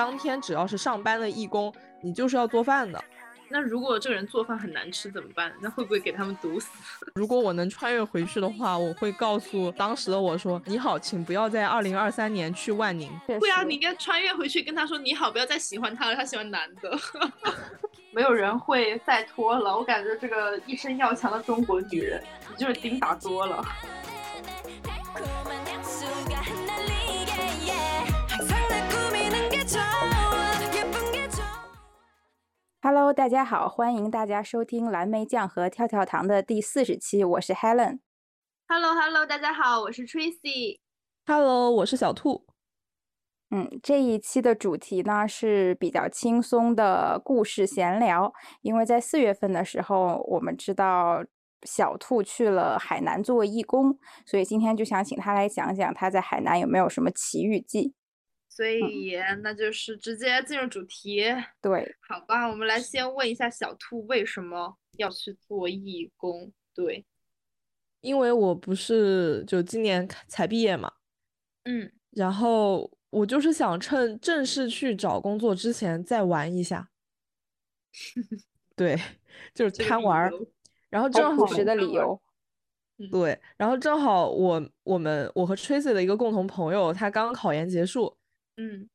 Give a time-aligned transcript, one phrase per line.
[0.00, 3.04] 当天只要是上班的义工，你就是要做饭的。
[3.50, 5.52] 那如果这个人做饭很难吃怎么办？
[5.60, 6.70] 那会不会给他们毒死？
[7.14, 16.98] 如果我能穿越回去的话，我会告诉当时的我说：“你好，请不要在二零二三年去万宁。”会啊，你应该穿越回去跟他说：“你好，不要再喜欢他了，他喜欢男的。
[18.10, 19.76] ”没有人会再拖了。
[19.76, 23.62] 我感觉这个一身要强的中国女人，你就是钉打多了。
[32.82, 38.00] Hello，大家好，欢迎大家收听蓝莓酱和跳跳糖的第四十期，我是 Helen。
[38.66, 40.80] Hello，Hello，大家好，我是 Tracy。
[41.26, 42.46] Hello，我是小兔。
[43.50, 51.24] 嗯，这一期的主题呢是比较轻松的故事闲聊，因为在四月份的时候，我们知道
[51.62, 57.94] 小兔去了海南做义工，所以今天就想请他来讲讲他在海南有没有什么奇遇记。
[58.60, 61.24] 所以，那就是直接进入主题。
[61.62, 66.52] 对，好吧，我们来先问一下小兔为什么要去做义工？
[66.74, 67.06] 对，
[68.02, 70.92] 因为我不是就今年才毕业嘛，
[71.64, 76.90] 嗯，然后我就是想趁正式去找工作之前再玩一下。
[78.76, 78.94] 对，
[79.54, 80.30] 就是贪玩。
[80.90, 82.20] 然后正好的理由。
[83.10, 88.19] 对，然后正好我我们我和 Tracy 的一个共同朋友，他刚考研结束。
[88.56, 88.88] 嗯，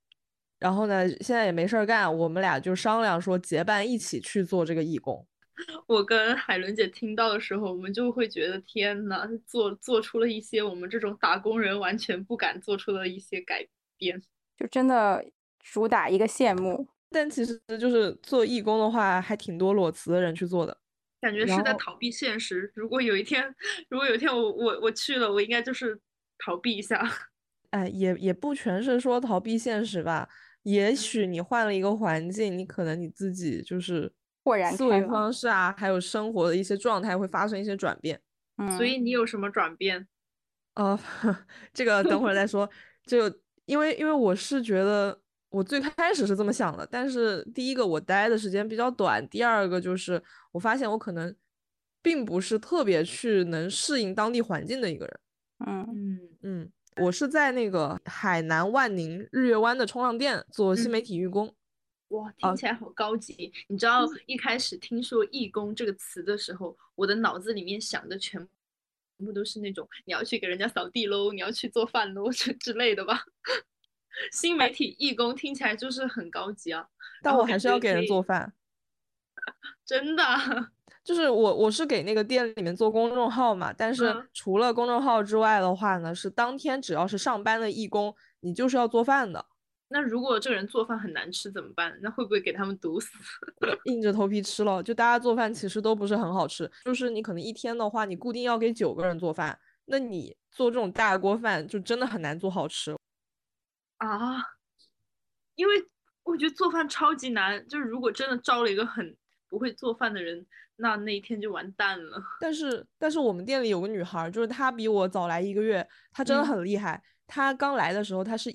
[0.60, 5.26] 然后呢，现在也没事儿干，我们俩就商量说结伴一起去做这个义工。
[5.88, 13.66] 我跟海伦姐听到的时候，我们就会觉得天呐，做做出了一些我们这种打工人完全不敢做出的一些改
[13.98, 14.22] 变，
[14.58, 15.26] 就真的
[15.60, 16.88] 主打一个羡慕。
[17.10, 20.78] 但其实就是做义工的话，还挺多裸辞的人去做的，
[21.22, 22.70] 感觉是在逃避现实。
[22.76, 23.56] 如果有一天，
[23.88, 25.98] 如果有一天我我我去了，我应该就是
[26.38, 27.02] 逃避一下。
[27.72, 30.28] 哎，也也不全是说逃避现实吧。
[30.64, 34.12] 也许你换了一个环境，你可能你自己就是
[34.44, 38.20] 豁然思维方式啊，还有生活的一些状态会发生一些转变。
[38.58, 40.08] 嗯，所以你有什么转变？
[40.74, 41.00] 呃，
[41.72, 42.68] 这个等会儿再说。
[43.06, 43.32] 就
[43.66, 51.36] 因为因为我是觉得我最开始是这么想的，但是第一个我待的时间比较短，第二个就是我发现我可能
[52.02, 55.20] 并不是特别去能适应当地环境的一个人。
[55.68, 56.72] 嗯嗯嗯。
[56.98, 61.54] 我是在那个海南万宁日月湾的冲浪店做新媒体义工，
[62.10, 63.52] 哇，听起来好高级。
[63.68, 68.48] 你知道一开始听说“义工”这个词的时候，我的脑子里面想的全
[69.18, 73.26] 部都是那种你要去给人家扫地喽，你要去做饭喽 之之类的吧。
[74.32, 76.88] 新媒体义工听起来就是很高级啊，
[77.22, 78.54] 但我还是要给人做饭，
[79.86, 80.24] 真的。
[81.06, 89.46] 就是我，我是给那个店里面做公众号嘛，但是除了公众号之外的话呢，是当天只要是上班的义工，你就是要做饭的。
[89.88, 91.96] 那如果这个人做饭很难吃怎么办？
[92.02, 93.08] 那会不会给他们毒死？
[93.86, 94.82] 硬着头皮吃了。
[94.82, 102.98] 就大家做饭其实都不是很好吃，就是你可能一天的话，你固定要给九个人做饭，那你做这种大锅饭就真的很难做好吃
[104.00, 104.42] 啊。
[105.54, 105.86] 因为
[106.24, 109.16] 我觉得做饭超级难，就是如果真的招了一个很
[109.56, 110.46] 不会做饭的人。
[110.76, 112.22] 那那一天就完蛋了。
[112.42, 117.02] 但是，但是我们店里有个女孩，就是她比我早来一个月，她真的很厉害。
[117.26, 118.54] 她刚来的时候，她是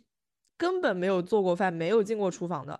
[0.58, 2.78] 根本没有做过饭，没有进过厨房的。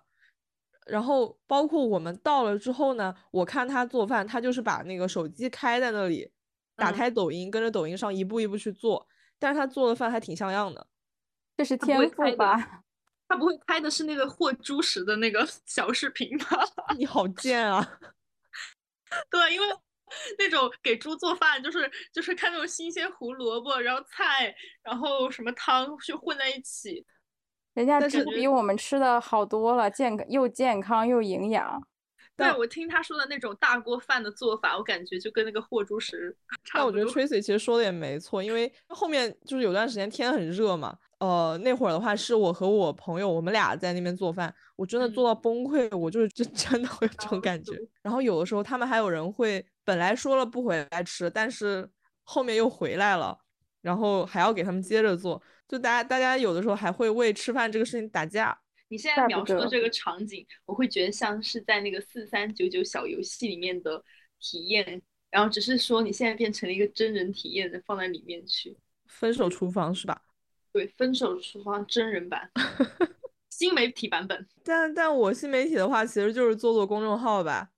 [0.85, 6.31] 然后，包括我们到了之后呢，我看她做饭，她就是把那个手机开在那里，
[6.75, 9.07] 打开抖音，跟着抖音上一步一步去做。
[9.39, 10.85] 但是她做的饭还挺像样的，
[11.57, 12.83] 这是天赋吧？
[13.31, 16.59] 她不会开的是那个和猪食的那个 小视频吧？
[16.97, 17.97] 你好贱啊！
[19.29, 19.67] 对，因为
[20.37, 24.53] 那种给猪做饭，就是就是看那种新鲜胡萝卜，然后菜，
[24.83, 27.05] 然后什么汤就混在一起。
[27.73, 31.81] 人家猪比我们吃的好多了，健康又健康又营养。
[32.35, 36.99] 对，我听他说的那种大锅饭的做法，我感觉就跟那个和猪食 差不多。
[36.99, 40.97] 但我觉得 Tracy 其实说的也没错，因为后面就是有段时间天很热嘛。
[41.21, 47.73] 呃，那会儿的话是我和我朋友，我们俩在那边做饭，我真的做到崩溃，我就是真 真的会有这种感觉。
[48.01, 51.87] 然后有的时候他们还有人会本来说了不回来吃，但是
[52.23, 53.37] 后面又回来了，
[53.83, 58.59] 然后还要给他们接着做，就大家大家有的时候还会为吃饭这个事情打架。
[58.87, 64.03] 你现在描述的这个场景，我会觉得像是在那个四三九九小游戏里面的
[64.39, 68.75] 体验，然后只是说你现在变成了一个真人体验的放在里面去。
[69.05, 70.19] 分手厨房是吧？
[70.71, 72.49] 对，分手厨房真人版，
[73.49, 74.47] 新媒体版本。
[74.63, 77.71] 但但我新媒体的话，其实就是做做公众号吧。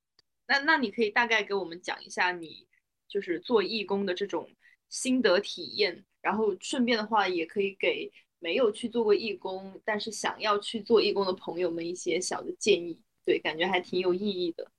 [0.48, 2.68] 那那你可以大概给我们讲一下你
[3.08, 4.50] 就是做义工的这种
[4.90, 14.70] 心得体验，然后顺便的话，也可以给没有去做过义工，但是想要去做义工的朋友们一些小的建议，对，感觉还挺有意义的。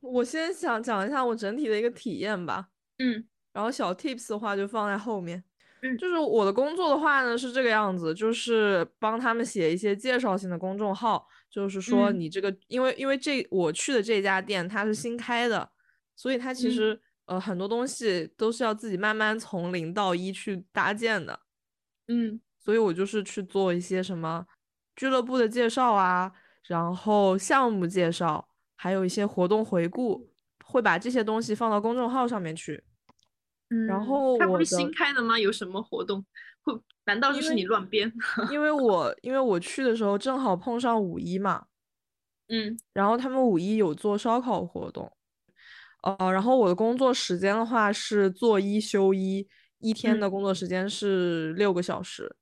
[0.00, 5.44] 我先想讲一下我整体的一个体验吧，嗯，然后小 tips 的话就放在后面。
[5.82, 15.70] 嗯，就是我的工作的话呢是这个样子，就是帮他们写一些介绍性的公众号，就是说嗯你这个，因为因为这我去的这家店它是新开的，
[16.14, 21.40] 所以它其嗯实呃很多东西都是要自己慢慢从零到一去搭建的。
[22.08, 24.44] 嗯所以我就是去做一些什么
[24.96, 26.32] 俱乐部的介绍啊，
[26.66, 30.28] 然后项目介绍，还有一些活动回顾，
[30.64, 32.82] 会把这些东西放到公众号上面去。
[33.70, 35.38] 嗯，然后我它不是新开的吗？
[35.38, 36.24] 有什么活动？
[36.62, 36.72] 会
[37.04, 38.12] 难道就是你乱编？
[38.50, 41.66] 因为我因为我去的时候正好碰上五一嘛，
[42.48, 45.10] 嗯然后他们五一有做烧烤活动，
[46.02, 49.48] 呃，然后我的工作时间的话是做一休一，
[49.78, 52.36] 一天的嗯工作时间是六个小时，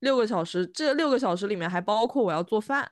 [0.00, 2.90] 六个小时，这六个小时里面还包括我要做饭。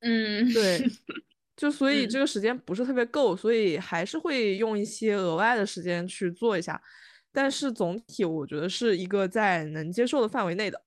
[0.00, 0.78] 嗯，对，
[1.56, 6.80] 就所以嗯这个时间不是特别够，所以还是会用一些额外的时间去做一下，
[7.30, 10.82] 但是总体我觉得是一个在能接受的范围内的。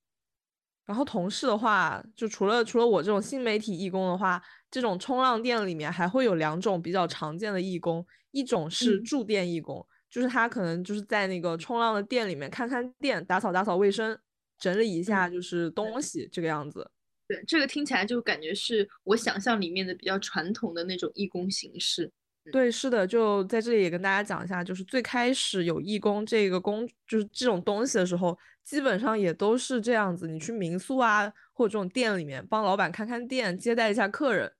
[0.85, 4.39] 然后同事的话，就除了除了我这种新媒体义工的话，
[4.69, 14.15] 这种冲浪店里面还会有两种比较常见的义工，一种是嗯驻店义工，就是他可能就是在那个冲浪的店里面看看店，打扫打扫卫生，
[14.59, 16.91] 整理一下就是东西这个样子。
[17.27, 22.11] 对，这个听起来就感觉是我想象里面的比较传统的那种义工形式。
[22.51, 34.51] 对，是的，就在这里也跟大家讲一下，就是最开始有义工这个工，就是这种东西的时候，基本上也都是这样子，你去民宿啊或者这种店里面帮老板看看店，接待一下客人，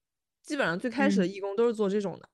[0.42, 2.28] 基本上最开始的嗯义工都是做这种的。
[2.28, 2.32] 嗯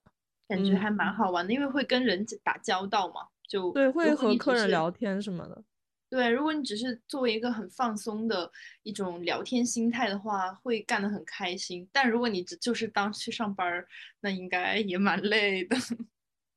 [0.51, 3.21] 感觉还蛮好玩的，因为会跟人打交道嘛。
[3.47, 5.63] 就对，会和客人聊天什么的。
[6.11, 8.51] 对，如果你只是作为一个很放松的
[8.83, 11.87] 一种聊天心态的话，会干得很开心。
[11.89, 13.87] 但如果你只就是当去上班儿，
[14.19, 15.77] 那应该也蛮累的。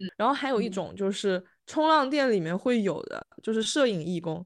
[0.00, 4.44] 嗯 然后还有一嗯种就是冲浪店里面会有的，就是摄影义工，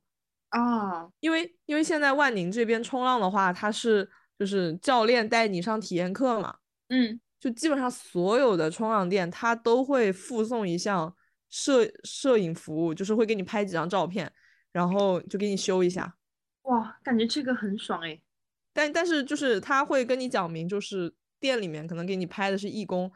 [0.51, 4.07] 啊，因为因为现在万宁这边冲浪的话，它是
[4.39, 6.55] 就是教练带你上体验课嘛。
[6.91, 11.17] 嗯，就基本上所有的冲浪店，它都会附送一项
[11.49, 14.31] 摄摄影服务，就是会给你拍几张照片，
[14.79, 16.15] 然后就给你修一下。
[16.63, 18.21] 哇，感觉这个很爽哎。
[18.73, 23.11] 但但是就是他会跟你讲明，就是店里面可能给你拍的是义工，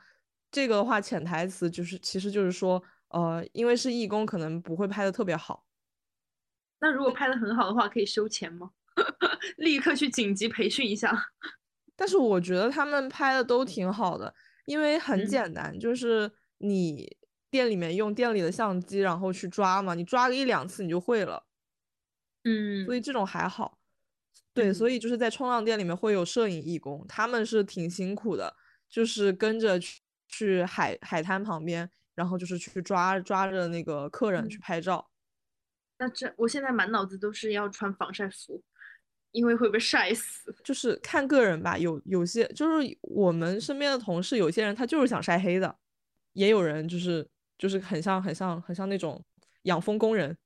[0.50, 5.64] 这个的话潜台词就是其实就是说，呃，因为是义工，可能不会拍的特别好。
[6.80, 8.72] 那如果拍的很好的话，可以收钱吗？
[9.58, 11.30] 立刻去紧急培训一下。
[11.94, 16.28] 但是我觉得他们拍的都挺好的，因为很嗯简单，就是
[16.58, 17.16] 你
[17.50, 21.46] 店里面用店里的相机，然后去抓嘛，你抓个一两次你就会了。
[22.44, 23.78] 嗯所以这种还好。
[24.54, 28.54] 对，所嗯以就是在冲浪店里面会有摄影义工，他们是挺辛苦的，
[28.88, 35.08] 就是跟着去去海海滩旁边，然后就是去抓抓着那个客人去嗯拍照。
[35.98, 38.62] 那这我现在满脑子都是要穿防晒服，
[39.30, 40.54] 因为会被晒死。
[40.64, 45.78] 就是看个人吧，有有些就是我们身边的同事，有些人他就是想晒黑的，
[46.32, 49.24] 也有人就是就是很像很像很像那种
[49.62, 50.36] 养蜂工人，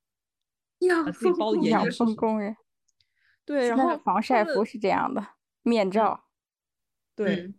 [0.87, 2.03] 养把自己包的严养严实实。
[2.03, 2.55] 蜂工人，
[3.45, 5.25] 对，然后防晒服是这样的，
[5.63, 6.25] 面罩。
[7.15, 7.35] 对。
[7.35, 7.55] 嗯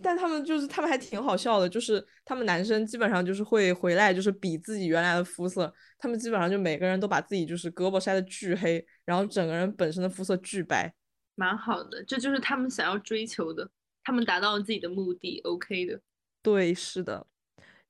[0.00, 10.94] 但他们就是他们还挺好笑的，就是他们男生基本上就是会回来就是比自己原来的肤色，他们基本上就每个人都把自己就是胳膊晒得巨黑，然后整个人本身的肤色巨白。
[11.34, 13.68] 蛮好的，这就是他们想要追求的，
[14.04, 16.00] 他们达到了自己的目的，OK 的。
[16.40, 17.26] 对，是的。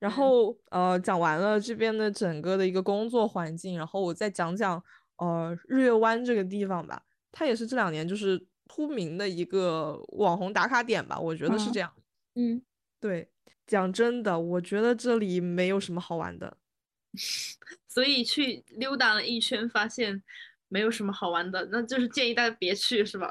[0.01, 4.83] 然嗯后呃，讲完了这边的整个的一个工作环境，然后我再讲讲
[5.17, 11.93] 呃日月湾这个地方吧，它也是这两年就是出名的一个网红打卡点吧，我觉得是嗯这样。
[12.33, 12.61] 嗯，
[12.99, 13.29] 对，
[13.67, 16.57] 讲真的，我觉得这里没有什么好玩的。
[17.87, 20.23] 所以去溜达了一圈，发现
[20.67, 23.29] 没有什么好玩的，那就是建议大家别去，是吧？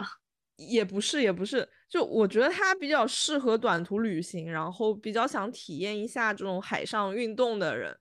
[0.56, 7.98] 也不是，也不是，就我觉得它比较适合短途旅行，然后比较想体验一下这种海上运动的人。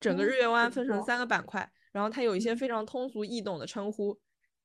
[0.00, 4.18] 整个嗯日月湾分成三个板块，然后它有一些嗯非常通俗易懂的称呼。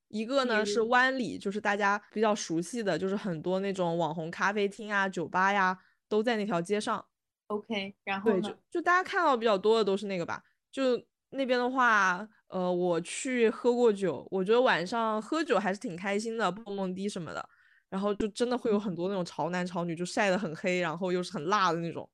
[0.10, 5.78] 一个呢是湾里，就是大家比较熟悉的，就是很多那种网红咖啡厅啊、酒吧呀，
[6.08, 7.04] 都在那条街上。
[7.48, 8.56] OK，然后对，就？
[8.70, 10.44] 就大家看到比较多的都是那个吧。
[10.72, 17.50] 就那边的话，呃，我去喝过酒，我觉得晚上喝酒还是挺开心的，蹦蹦迪什么的。
[17.94, 22.10] 然后就真的会有很多那种潮男潮女，就晒得很黑，然后又是很辣的那种。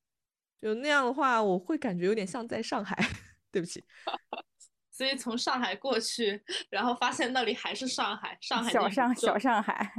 [0.61, 2.93] 就那样的话，我会感觉有点像在上海。
[3.49, 3.81] 对不起，
[4.91, 9.89] 所以从上海过去，然后发现那里还是上海，上海小上小上海。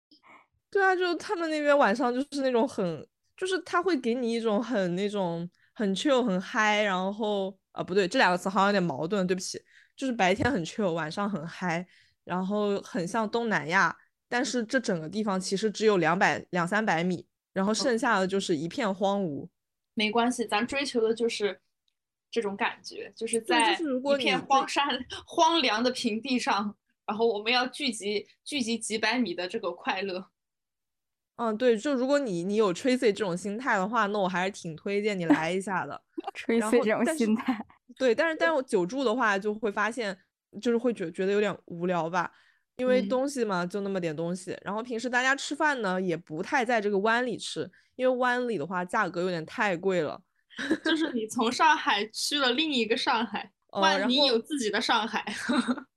[0.70, 3.08] 对啊，就他们那边晚上就是那种很，
[3.38, 9.58] 就是他会给你一种很那种很 chill 很嗨，然后啊不对，这两个词好像有点矛盾，对不起，
[9.96, 11.86] 就是白天很 chill，晚上很嗨，
[12.24, 13.96] 然后很像东南亚，
[14.32, 19.46] 但是这整个地方其实只有两百两三百米，然后剩下的就是一片荒芜。
[19.92, 21.60] 没关系，咱追求的就是
[22.30, 24.88] 这种感觉，就是在一片荒山
[25.26, 26.74] 荒凉的平地上，
[27.04, 30.30] 然后我们要聚集聚集几百米的这个快乐。
[31.36, 36.00] 嗯，对，就如果你你有 Tracy 这种心态的话，那我还是挺推荐你来一下的。
[36.32, 37.62] Tracy 这种心态，
[37.98, 40.16] 对，但是但是我久住的话，就会发现
[40.58, 42.32] 就是会觉觉得有点无聊吧，
[42.82, 50.20] 因为东西嘛就那么点东西，然后平时大家吃饭呢也不太在这个湾里吃，因为湾里的话价格有点太贵了。
[50.84, 53.48] 就是你从上海去了另一个上海，
[53.80, 55.24] 万宁有自己的上海。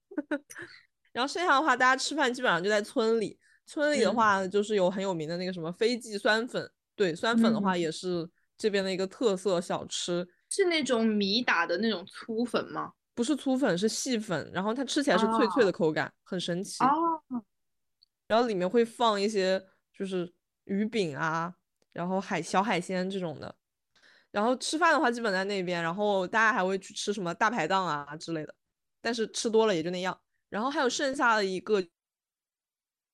[1.11, 3.39] 然后剩下的话，大家吃饭基本上就在村里。
[3.65, 12.91] 村里的话，就是有很有名的那个什么飞记酸粉，对，酸粉的话也是这边的一个特色小吃，是那种米打的那种粗粉吗？
[13.15, 17.43] 不是粗粉，是细粉，然后它吃起来是脆脆的口感，很神奇哦。
[18.27, 19.59] 然后里面会放一些
[19.97, 20.31] 就是
[20.65, 21.55] 鱼饼啊，
[21.91, 23.55] 然后海小海鲜这种的。
[24.29, 28.53] 然后吃饭的话，基本在那边，然后大家还会去吃什么大排档啊之类的，
[29.01, 30.19] 但是吃多了也就那样。
[30.49, 31.89] 然后还有剩下的一个就。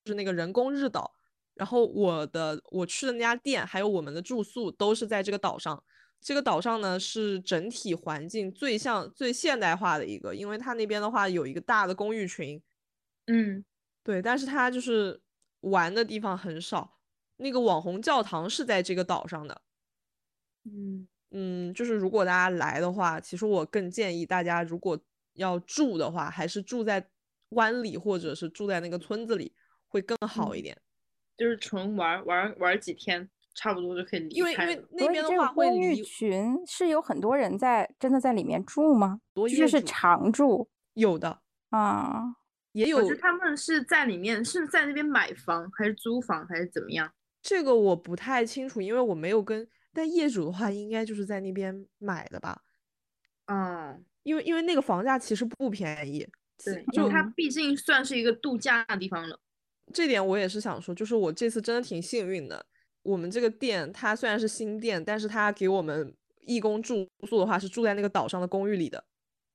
[0.08, 1.14] 是那个人工日岛，
[1.54, 5.82] 然后我的我去的那家店，还有我们的住宿都是在这个岛上。
[6.22, 12.62] 这个岛上呢是整体环境最像最现代化的一个，因为它那边的话有一个大的公寓群，
[13.26, 13.66] 嗯，
[14.04, 15.20] 对，但是它就是
[15.62, 17.00] 玩的地方很少。
[17.38, 19.62] 那个网红教堂是在这个岛上的，
[20.66, 24.98] 嗯嗯，就是如果大家来的话，其实我更建议大家如果
[25.34, 27.06] 要住的话，还是住在
[27.50, 29.54] 湾里或者是住在那个村子里。
[29.94, 30.82] 会更好一点，
[31.36, 34.38] 就是纯玩玩玩几天，差不多就可以离开。
[34.40, 39.20] 因为因为那边的话会离群是有很多人在真的在里面住吗？
[39.34, 41.40] 多就是常住，有的
[41.70, 42.36] 啊，
[42.72, 42.98] 也有。
[42.98, 47.12] 我觉得他们是在里面是在那边买房还是租房还是怎么样？
[47.42, 49.68] 这个我不太清楚，因为我没有跟。
[49.94, 52.62] 但业主的话，应该就是在那边买的吧？
[53.48, 56.26] 嗯，因为因为那个房价其实不便宜，
[56.64, 59.38] 对，就它毕竟算是一个度假的地方了。
[59.92, 62.66] 这点我也是想说，就是我这次真的挺幸运的。
[63.04, 69.04] 我们这个店它虽然是新店，但是它给我们义工住宿的话是住在那个岛上的公寓里的。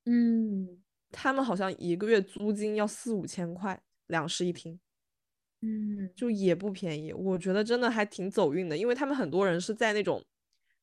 [0.05, 4.79] 嗯，他们好像一个月租金要四五千块，两室一厅。
[5.63, 7.13] 嗯，就也不便宜。
[7.13, 10.25] 我觉得真的还挺走运的，因为他们很多人是在那种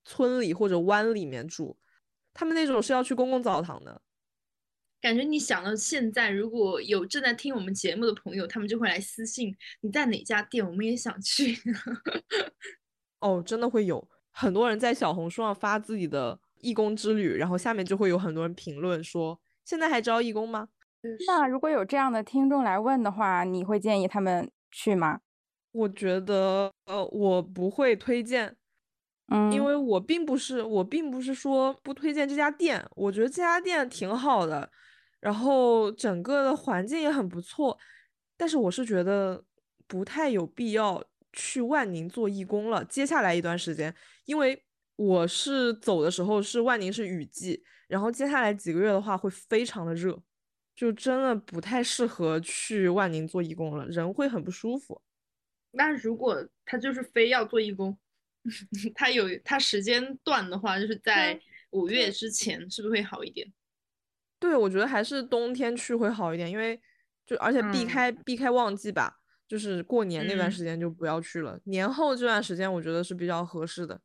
[0.03, 1.77] 村里或者湾里面住，
[2.34, 4.01] 他们那种是要去公共澡堂的。
[5.04, 11.58] 感觉你想到现在，如果有正在听我们节目的朋友，他们就会来私信你在哪家店，我们也想去。
[13.20, 20.70] 哦，真的会有很多人在小红书上发自己的义工之旅，然后下面就会有很多人评论说：“现在还招义工吗？”
[21.28, 25.20] 那如果有这样的听众来问的话，你会建议他们去吗？
[25.74, 28.56] 我觉得，呃，我不会推荐，
[29.28, 34.72] 嗯，因为我并不是，我并不是说不推荐这家店，我觉得这家店挺好的。
[35.24, 37.77] 然后整个的环境也很不错，
[38.36, 39.42] 但是我是觉得
[39.88, 41.01] 不太有必要
[41.32, 42.84] 去万宁做义工了。
[42.84, 44.62] 接下来一段时间，因为
[44.98, 50.22] 我是走的时候是万宁是雨季，然后接下来几个月的话会非常的热，
[50.75, 55.01] 就真的不太适合去万宁做义工了，人会很不舒服。
[55.72, 57.98] 那如果他就是非要做义工，
[58.94, 61.39] 他有他时间段的话，就是在
[61.70, 63.50] 五月之前，是不是会好一点？
[64.44, 66.78] 对，我觉得还是冬天去会好一点，因为
[67.26, 69.16] 就而且避开避开旺季吧，
[69.48, 71.58] 就是过年那段时间就不要去了。
[71.64, 74.02] 年后这段时间我觉得是比较合适的。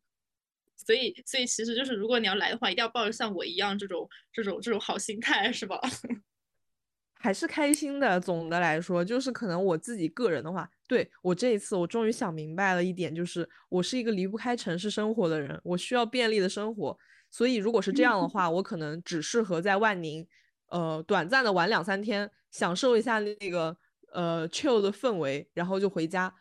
[0.76, 5.80] 所以，所以其实就是如果你要来的话，一定要抱着像我一样这种这种这种好心态，是吧？
[7.18, 8.20] 还是开心的。
[8.20, 16.96] 总的来说，就是可能我自己个人的话，对我这一次我终于想明白了一点，就是我是一个离不开城市生活的人，我需要便利的生活。
[17.30, 20.26] 所以，如果是这样的话，我可能只适合在万宁，
[20.68, 23.76] 呃，短暂的玩两三天，享受一下那个
[24.12, 26.34] 呃 chill 的氛围，然后就回家。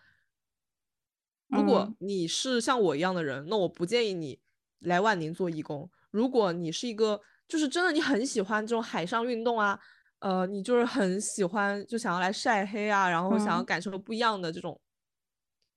[1.50, 4.40] 如果你是像我一样的人，那我不建议你
[4.80, 5.90] 来万宁做义工。
[6.12, 9.80] 如果你是一个，就是真的你很喜欢这种海上运动啊，
[10.20, 14.80] 呃，你就是很喜欢，就想要来晒黑啊，然后想要感受不一样的这种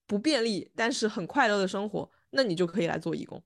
[0.07, 3.43] 不便利但是很快乐的生活，那你就可以来做义工。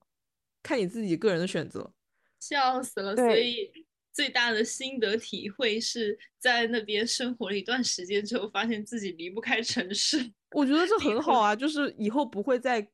[0.64, 1.92] 看你自己个人的选择，
[2.40, 3.14] 笑死了。
[3.14, 3.70] 所以，
[4.12, 10.32] 最大的心得体会是在那边生活了一段时间之后，发现自己离不开城市。
[10.56, 12.84] 我觉得这很好啊，就是以后不会再，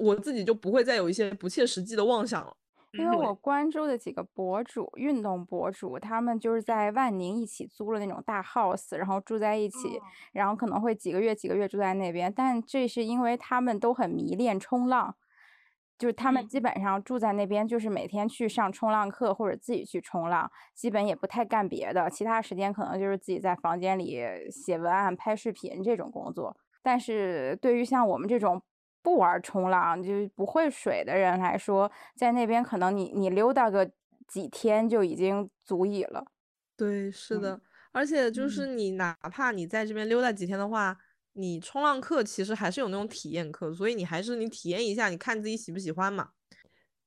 [0.00, 2.56] 我自己就不会再有一些不切实际的妄想了。
[2.92, 9.76] 因为我关注的几个博主，运动博主，他们就是在万宁一起租了那种大 house，然后住在一起，
[10.32, 12.32] 然后可能会几个月几个月住在那边。
[12.34, 15.14] 但这是因为他们都很迷恋冲浪，
[15.98, 26.56] 就是他们基本上住在那边，就是每天去上冲浪课或者自己去冲浪，基本也不太干别的，其他时间可能就是自己在房间里写文案、拍视频这种工作。
[26.82, 28.62] 但是对于像我们这种，
[29.02, 33.88] 不玩冲浪就不会水的人来说，在那边可能你你溜达个
[34.26, 36.24] 几天就已经足以了。
[36.76, 37.60] 对，是的，
[37.92, 40.98] 而且就是你哪怕你在这边溜达几天的话，
[41.36, 46.30] 你冲浪课其实还是有那种体验课，所以你还是你体验一下，你看自己喜不喜欢嘛。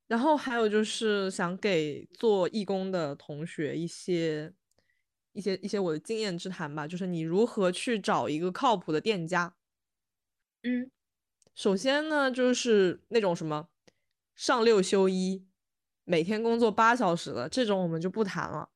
[0.08, 4.54] 然后还有就是想给做义工的同学一些
[5.34, 9.56] 一些一些我的经验之谈吧，就是你如何去找一个靠谱的店家。
[10.64, 10.92] 嗯。
[11.56, 13.68] 首先呢，就是那种什么
[14.34, 15.46] 上六休一，
[16.06, 18.70] 每天工作八小时的这种，我们就不谈了，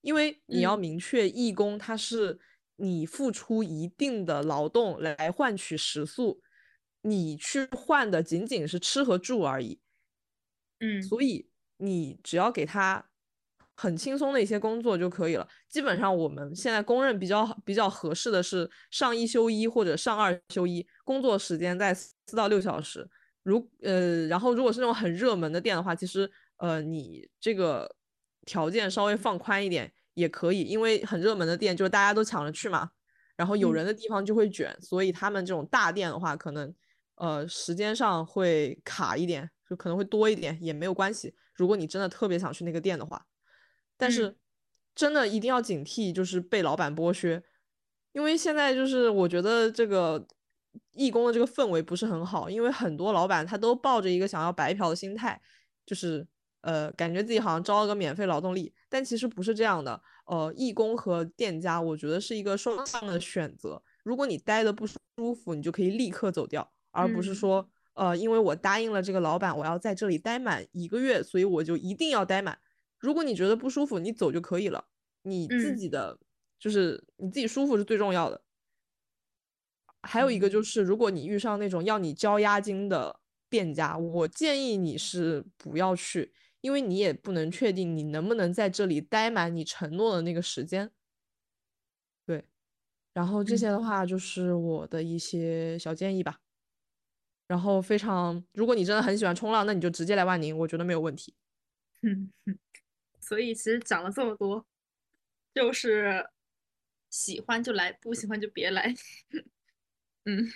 [0.00, 2.40] 因为你要明确，义工他是
[2.76, 6.40] 你付出一定的劳动来换取食宿，
[7.02, 9.80] 你去换的仅仅是吃和住而已。
[10.80, 13.10] 嗯，所以你只要给他。
[13.76, 15.48] 很轻松的一些工作就可以了。
[15.68, 23.04] 基本上我们现在公认比较比较合适的是上一休一或者上二休一，工作时间在四到六小时。
[23.42, 27.96] 如呃，然后如果是那种很热门的店的话，其实呃你这个
[28.46, 32.90] 条件稍微放宽一点也可以，因为很热门的店就是大家都抢着去嘛，
[33.36, 36.74] 然后有人的地方就会卷，所以他们这种大店的话，可能
[37.16, 41.34] 呃时间上会卡一点，就可能会多一点也没有关系。
[41.54, 43.24] 如果你真的特别想去那个店的话。
[43.96, 44.36] 但是，
[44.92, 47.40] 真的一定要警惕，就是被老板剥削，
[48.12, 50.26] 因为现在就是我觉得这个
[50.90, 55.40] 义工的这个氛围不是很好，因为很多老板他都抱着一个想要白嫖的心态，
[55.86, 56.26] 就是
[56.64, 60.02] 呃感觉自己好像招了个免费劳动力，但其实不是这样的。
[60.26, 63.82] 呃，义工和店家，我觉得是一个双向的选择。
[64.02, 64.98] 如果你待的不舒
[65.34, 72.58] 服，你就可以立刻走掉，而不是说呃因为我答应了这个老板，我要在这里待满一个月，所以我就一定要待满。
[72.98, 74.86] 如果你觉得不舒服，你走就可以了。
[75.22, 76.18] 你自己的
[76.58, 78.40] 就是你自己舒服是最重要的。
[80.02, 86.32] 还有一个就是，如果你遇上那种要你交押金的店家，我建议你是不要去，
[86.64, 90.90] 因为你也不能确定你能不能在这里待满你承诺的那个时间。
[92.24, 92.42] 对，
[93.12, 96.40] 然后这些的话就是我的一些小建议吧。
[97.46, 101.34] 然后非常，如果你真的很喜欢冲浪，那你就直接来万宁，我觉得没有问题。
[102.00, 102.32] 嗯。
[103.20, 104.64] 所以其实讲了这么多，
[105.54, 106.30] 就是
[107.10, 108.94] 喜欢就来，不喜欢就别来。
[110.24, 110.50] 嗯，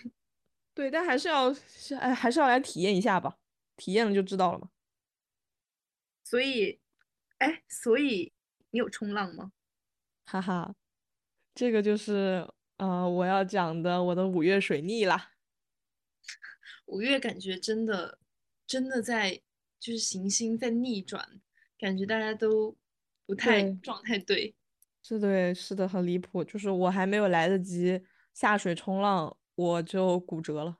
[0.73, 1.55] 对，但还是要，
[2.01, 3.37] 哎，还是要来体验一下吧，
[3.77, 4.71] 体验了就知道了嘛。
[6.29, 6.79] 所以，
[7.39, 8.35] 哎，所以
[8.71, 9.53] 你有冲浪吗？
[10.27, 10.75] 哈哈，
[11.55, 15.33] 这个就是呃我要讲的我的五月水逆啦。
[16.85, 18.19] 五月感觉真的
[18.67, 19.41] 真的在
[19.81, 21.41] 就是行星在逆转。
[21.79, 22.77] 感觉大家都
[23.25, 24.55] 不太状态对，
[25.03, 26.45] 是对，是的，很离谱。
[26.45, 30.77] 就是我还没有来得及下水冲浪，我就骨折了。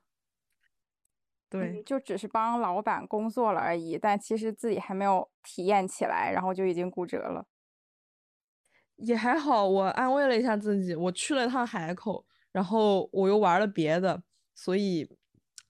[1.49, 7.45] 对，就只是帮老板工作了而已，但其实自己还没有体验起来，然后就已经骨折了。
[8.97, 14.21] 也还好，我安慰了一下自己，我去了趟海口，然后我又玩了别的，
[14.53, 15.09] 所以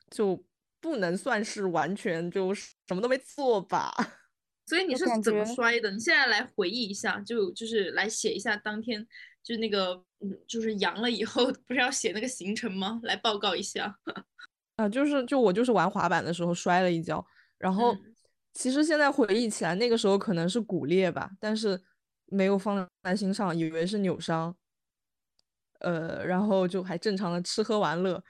[0.09, 0.43] 就
[0.81, 3.93] 不能算是完全就什么都没做吧。
[4.65, 5.89] 所以你是怎么摔的？
[5.91, 9.07] 你现在来回忆一下，就就是来写一下当天，
[9.41, 12.99] 就是那个，嗯，就是阳了以后， 不是要写那个行程吗？
[13.03, 13.97] 来报告一下。
[14.79, 17.25] 啊，就是就我就是玩滑板的时候摔了一跤，
[17.57, 17.95] 然后
[18.53, 21.81] 其实现在回忆起来，那个时候可能是骨裂吧，但是
[22.27, 24.55] 没有放在心上，以为是扭伤。
[25.79, 28.23] 呃，然后就还正常的吃喝玩乐。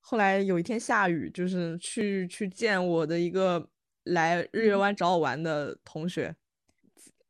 [0.00, 3.68] 后来有一天下雨，就是去去见我的一个。
[4.06, 6.36] 来日月湾找我玩的同学，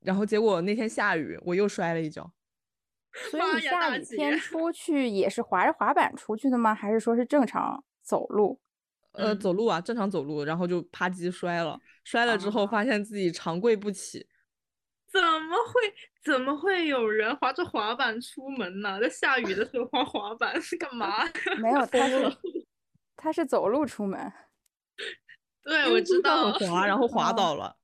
[0.00, 2.30] 然后结果那天下雨，我又摔了一跤。
[3.30, 6.74] 所以你下雨天 出去也是滑着滑板出去的吗？
[6.74, 8.60] 还是说是正常走路？
[9.12, 11.80] 呃，走路啊，正常走路，然后就啪叽摔了。
[12.04, 14.26] 摔了之后发现自己长跪不起。
[15.10, 15.94] 怎么会？
[16.22, 19.00] 怎么会有人滑着滑板出门呢？
[19.00, 21.24] 在下雨的时候滑滑板是干嘛？
[21.58, 22.36] 没有， 他是
[23.16, 24.32] 他是走路出门。
[25.64, 27.74] 对，我知道很滑，然后滑倒了。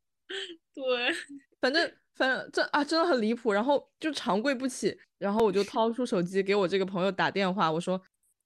[0.75, 1.15] 对，
[1.61, 8.01] 反正反正这啊真的很离谱，然后就长跪不起，然后我就掏出手机给我这个朋友打电话，我说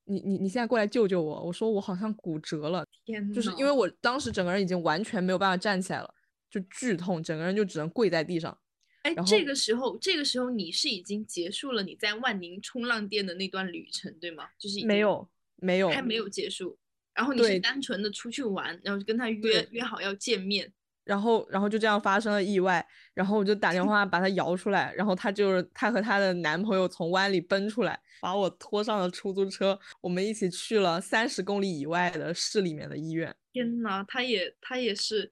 [0.06, 6.14] 你你你现在过来救救我，我说我好像骨折了，天就是因为我当时整个人已经完全没有办法站起来了，
[6.50, 8.56] 就剧痛，整个人就只能跪在地上。
[9.02, 14.48] 哎，这个时候，这个时候你是已经结束了你在万宁冲浪店的那段旅程，对吗？
[14.58, 16.78] 就是没有没有还没有结束，
[17.14, 20.72] 然后你是单纯的出去玩，然后跟他约约好要见面。
[21.06, 33.34] 然后，然后就这样发生了意外，然后我就打电 话把她摇出来，然后她就是她和她的男朋友从湾里奔出来，把我拖上了出租车，我们一起去了三十公里以外的市里面的医院。
[33.52, 35.30] 天呐，他也他也是，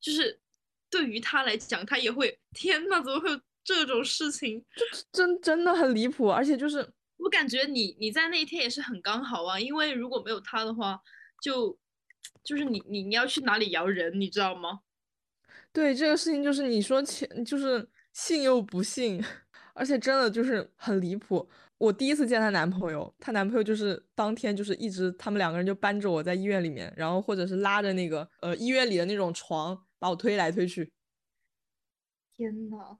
[0.00, 0.40] 就是
[0.90, 4.64] 对于他来讲，他也会天呐，怎么会有这种事情？
[5.12, 6.86] 真真的很离谱，而且就是
[7.18, 10.98] 我感觉你你在那一天也是很刚好啊，因为如果没有他的话，
[11.40, 11.78] 就
[12.42, 14.80] 就是你你你要去哪里摇人，你知道吗？
[15.74, 19.20] 对这个事情，就是你说钱就是信又不信，
[19.74, 21.46] 而且真的就是很离谱。
[21.78, 30.92] 我第一次见她男朋友，她男朋友就是当天就是一直他们两个人就搬着我在医院里面，然后或者是拉着那个呃医院里的那种床把我推来推去。
[32.36, 32.96] 天呐，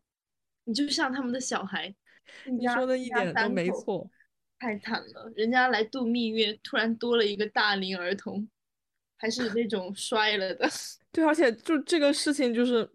[0.64, 1.94] 你就像他们的小孩，
[2.58, 4.10] 你说的一点都没错。
[4.58, 8.48] 太惨了，人家来度蜜月，突然多了一个大龄儿童，
[9.16, 10.68] 还是那种摔了的。
[11.14, 12.90] 对，而且就这个事情，就是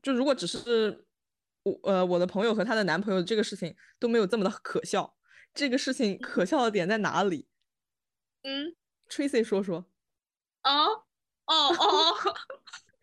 [0.00, 1.04] 就如果只是
[1.64, 5.16] 我呃我的朋友和她的男朋友这个事情都没有这么的可笑，
[5.52, 7.48] 这个事情可笑的点在哪里
[8.44, 8.76] 嗯
[9.10, 9.90] ，？Tracy 说说。
[10.62, 11.04] 哦
[11.46, 12.14] 哦哦，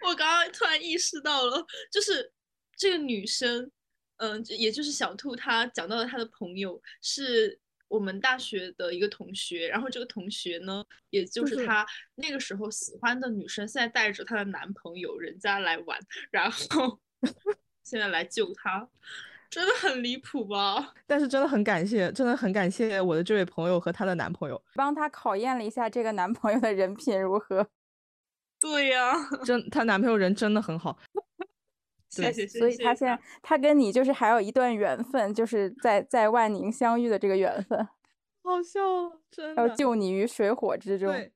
[0.08, 2.32] 我刚刚突然意识到了，就是
[2.78, 3.70] 这个女生，
[4.18, 16.00] 嗯、也就是小兔，她讲到了她的朋友是我们大学的一个同学，然后这个同学呢，也就就是是她那个时候喜欢的女生，现在带着她的男朋友人家来玩，
[16.32, 17.00] 然后
[17.84, 18.88] 现在来救她，
[19.50, 20.94] 真的很离谱吧？
[21.06, 27.68] 但是真的很感谢，真的很感谢我的这位朋友和她的男朋友，帮她考验了一下这个男朋友的人品如何。
[28.60, 29.14] 对呀、
[29.46, 30.98] 真她男朋友人真的很好。
[32.24, 37.80] 谢谢谢谢，所以他现在他跟你就是还有一段缘分，就是在在万宁相遇的这个缘分，
[38.44, 39.76] 好笑了，真要的。
[39.76, 41.12] 救你于水火之中。
[41.12, 41.32] 对，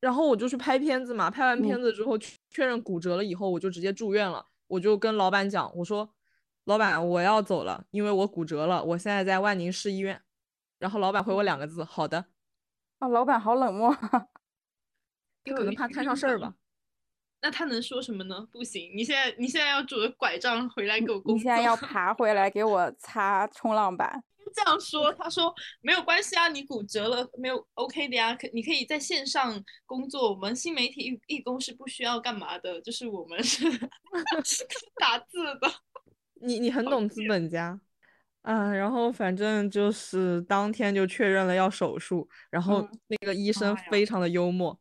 [0.00, 4.46] 然后我就去拍片子嘛，拍完嗯片子之后确确认骨折了以后，我就直接住院了。
[4.68, 6.10] 我就跟老板讲，我说
[6.66, 10.20] ：“老板，我要走了，因为我骨折了，我现在在万宁市医院。”
[10.80, 12.26] 然后老板回我两个字：“好的。
[12.98, 13.94] 啊，老板好冷漠。
[15.44, 16.54] 他可能怕摊上事儿吧。
[17.46, 18.44] 那他能说什么呢？
[18.50, 21.34] 不行，你现在你现在要拄着拐杖回来给我工作。
[21.34, 24.20] 你现在要爬回来给我擦冲浪板。
[24.52, 30.32] 这样说，他说没有关系啊，你骨折了没有 OK 的呀，可你可以在线上工作。
[30.32, 33.64] 我们新媒体义义工是不需要干嘛的，就是我们是
[34.98, 35.70] 打字的。
[36.40, 37.80] 你你很懂资本家。
[38.42, 44.76] 啊，然后反正就是当天就确认了要手术，然后嗯那个医生非常的幽默，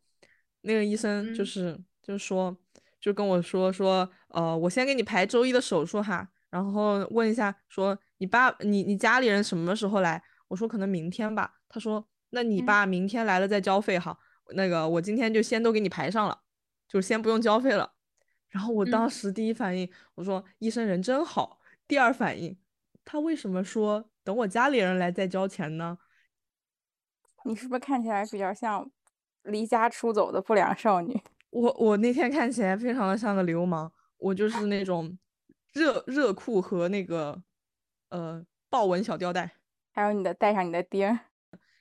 [0.62, 2.56] 那个医生就嗯是就说
[3.02, 10.22] 就跟我说说，呃，我先给你排周一的手术哈，然后问一下说你爸你你家里人什么时候来？
[10.48, 11.56] 我说可能明天吧。
[11.68, 14.15] 他说那你嗯爸明天来了再交费哈，
[14.54, 16.39] 那个我今天就先都给你排上了，
[16.88, 17.94] 就先不用交费了。
[18.50, 22.56] 然后我当嗯时第一反应我说医生人真好，第二反应。
[23.04, 25.98] 他为什么说等我家里人来再交钱呢？
[27.46, 28.89] 你是不是看起来比较像
[29.44, 31.20] 离家出走的不良少女？
[31.56, 35.18] 我我那天看起来非常的像个流氓，我就是那种
[35.72, 37.41] 热热裤和那个
[38.10, 39.56] 呃豹纹小吊带，
[39.94, 41.18] 还有你的带上你的钉儿，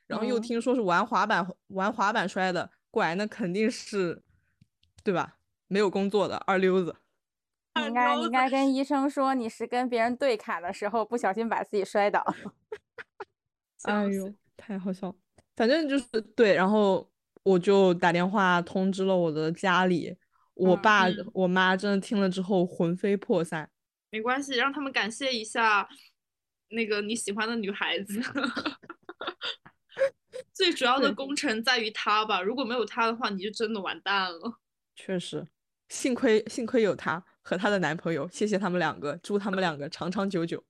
[0.07, 4.23] 然后又嗯听说是玩滑板玩滑板摔的，过来那肯定是
[5.03, 5.39] 对吧？
[5.67, 6.95] 没有工作的二溜子。
[7.75, 12.25] 你应该你应该跟医生说你是跟别人对砍的时候不小心把自己摔倒。
[13.83, 15.15] 哎呦，太好笑了！
[15.57, 16.07] 反正就是
[16.37, 17.11] 对，然后
[17.45, 20.17] 我就打电话通知了我的家里，
[20.55, 23.71] 我嗯爸、嗯我妈真的听了之后魂飞魄散。
[24.11, 25.89] 没关系，让他们感谢一下
[26.71, 28.21] 那个你喜欢的女孩子。
[30.53, 34.61] 最主要的功臣在于他吧，如果没有他的话，你就真的完蛋了。
[34.97, 35.47] 确实，
[35.89, 40.65] 幸亏幸亏有她和她的男朋友，谢谢他们两个，祝他们两个长长久久。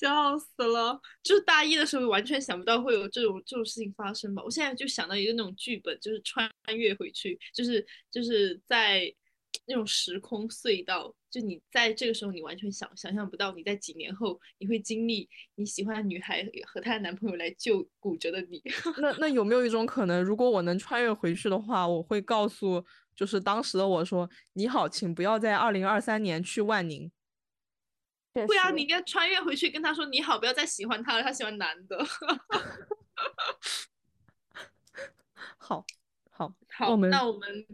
[0.00, 0.98] 笑死了！
[1.22, 4.42] 就是大一的时候完全想不到会有这种这种事情发生吧。
[4.42, 9.12] 我现在就想到一个那种剧本，就是穿越回去，就是就是在
[9.66, 18.62] 那种时空隧道，就你在这个时候你完全想想象不到，你在几年后你会经历你喜欢的女孩和她的男朋友来救骨折的你。
[19.02, 22.84] 那那有没有一种可能，如果我能穿越回去的话，我会告诉
[23.14, 27.10] 就是当时的我说：“你好，请不要在二零二三年去万宁。”
[28.32, 31.98] 确对啊，你应该穿越回去跟他说你好，不要再喜欢他了，他喜欢男的。
[35.58, 35.84] 好，
[36.30, 37.66] 好，好，我们那我们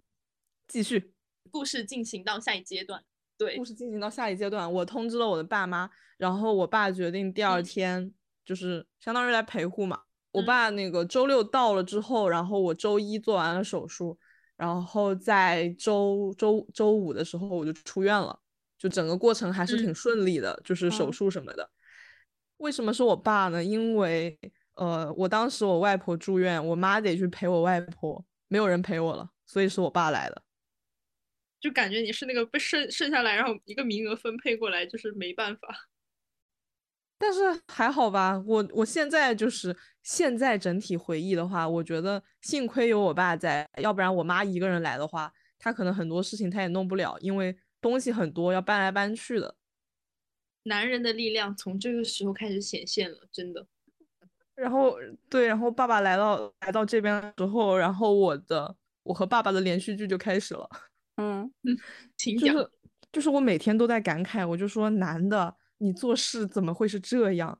[0.66, 1.12] 继续。
[1.50, 3.02] 故事进行到下一阶段。
[3.38, 8.14] 对故，事进行到下一阶段，我通知了我的爸妈，然后我爸决定第二嗯天
[8.44, 10.02] 就是相当于来陪护嘛。
[10.32, 14.18] 我嗯爸那个周六到了之后，然后我周一做完了手术，
[14.56, 18.38] 然后在周周周五的时候我就出院了，
[18.86, 21.68] 就整个过程还是挺嗯顺利的，就是手嗯术什么的。
[22.58, 23.62] 为什么是我爸呢？
[23.62, 24.38] 因为
[24.74, 30.42] 呃，我当时我外婆住院，我妈得去陪我外婆，没有人陪我了，所以是我爸来的。
[31.58, 35.88] 就感觉你是那个被剩剩下来，然后一个名额分配过来，就是没办法。
[37.18, 49.56] 但是还好吧，我我现在就是现在整体回忆的话，我觉得幸亏有我爸在，要不然我妈一个人来的话，她可能很多事情她也弄不了，因为东西很多要搬来搬去的。
[50.64, 53.66] 男人的力量从这个时候开始显现了，真的。
[54.54, 54.96] 然后
[55.28, 60.68] 对，然后爸爸来到来到这边的时候，然后我的我和爸爸的连续剧就开始了。
[61.18, 61.50] 嗯，
[62.16, 62.54] 请讲。
[62.54, 62.70] 就是
[63.12, 67.58] 就是我每天都在感慨，我就说男的你做事怎么会是这样？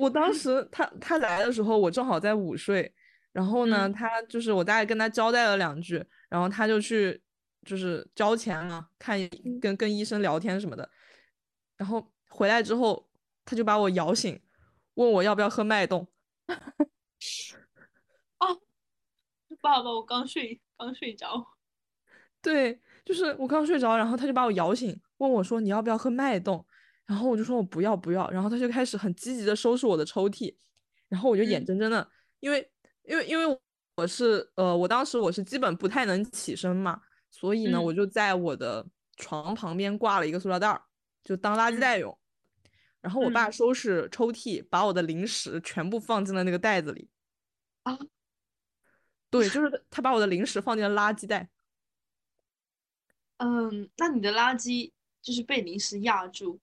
[0.00, 2.92] 我当时他他来的时候，我正好在午睡，
[3.32, 7.22] 然后呢，嗯他就是我大概跟他交代了两句，然后他就去
[7.66, 9.18] 就是交钱了，看
[9.60, 10.88] 跟跟医生聊天什么的，
[11.76, 13.06] 然后回来之后，
[13.44, 14.40] 他就把我摇醒，
[14.94, 16.08] 问我要不要喝脉动。
[19.60, 21.44] 爸爸，我刚睡，刚睡着。
[22.40, 26.64] 对，就是我刚睡着，然后他就把我摇醒，问我说你要不要喝脉动，
[27.04, 30.54] 然后我就说我不要不要，然后他就开始很积极的收拾我的抽屉，
[31.08, 32.70] 然后我就眼嗯睁睁的，因为
[33.02, 33.58] 因为因为
[33.96, 37.00] 我是呃我当时我是基本不太能起身嘛，
[37.30, 38.86] 所以呢嗯我就在我的
[39.16, 40.82] 床旁边挂了一个塑料袋儿，
[41.22, 42.18] 就当垃圾嗯袋用，
[43.00, 47.08] 然后我爸嗯收拾抽屉，把我的零食全部放进了那个袋子里，
[47.82, 47.98] 啊，
[49.30, 51.48] 对，就是他把我的零食放进了垃圾袋。
[53.38, 56.58] 嗯，那你的垃圾就是被零食压住，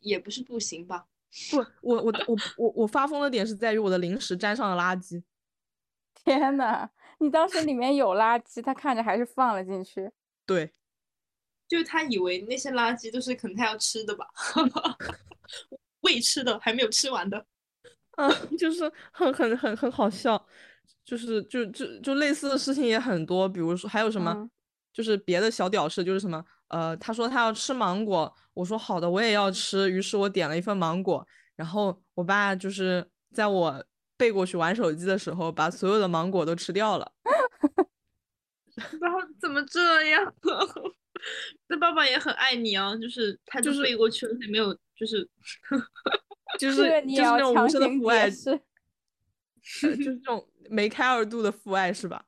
[0.00, 1.06] 也不是不行吧？
[1.50, 5.22] 不，我我我我我发疯的点是在于我的零食沾上了垃圾。
[6.14, 10.10] 天呐，你当时里面有垃圾，他看着还是放了进去。
[10.46, 10.70] 对，
[11.68, 14.26] 就是他以为那些垃圾都是可能他要吃的吧，
[16.00, 17.46] 未吃的，还没有吃完的。
[18.16, 20.46] 嗯，就是很很很很好笑，
[21.04, 24.50] 就是就就就类似的事情也很多，比如说还有什么，嗯
[24.92, 33.84] 就是别的小屌事，就是什么，呃，他说他要吃芒果，我说好的，我也要吃，于是我点了一份芒果，然后我爸就是在我
[34.24, 37.12] 背过去玩手机的时候，把所有的芒果都吃掉了。
[38.98, 40.34] 然后怎么这样？
[41.68, 45.28] 那爸爸也很爱你啊，就是他就就是背过去了，也没有就是
[46.58, 48.50] 就是你就是那种无声的父爱，是。
[48.50, 48.58] 呃
[49.96, 52.24] 就是这种梅开二度的父爱是吧？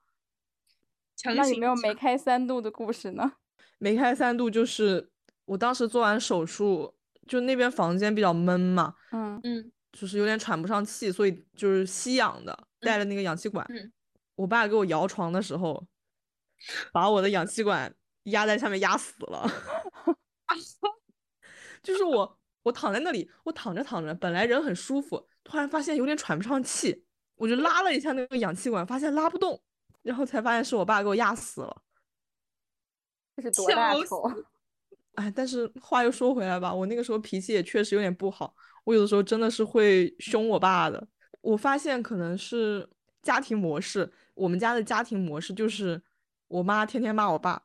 [1.17, 3.33] 强行那有没有梅开三度的故事呢？
[3.79, 5.11] 梅开三度就是
[5.47, 6.95] 我当时做完手术，
[7.27, 13.67] 就那边房间比较闷嘛，嗯，嗯就是有点喘不上气，所以就是吸氧的，带了那个氧气管。
[13.71, 13.93] 嗯
[14.37, 15.83] 我爸给我摇床的时候，
[16.93, 17.91] 把我的氧气管
[18.25, 19.51] 压在下面压死了。
[21.83, 27.03] 就是我，我躺在那里，我躺着躺着，本来人很舒服，突然发现有点喘不上气，
[27.37, 29.59] 我就拉了一下那个氧气管，发现拉不动，
[30.03, 31.83] 然后才发现是我爸给我压死了。
[33.37, 34.31] 这是多大笑死仇？
[35.15, 38.55] 哎，但是话又说回来吧，我那个时候脾气也确实有点不好，
[38.87, 41.07] 我有的时候真的是会凶我爸的。
[41.41, 42.89] 我发现可能是
[43.23, 46.01] 家庭模式，我们家的家庭模式就是
[46.49, 47.61] 我妈天天骂我爸，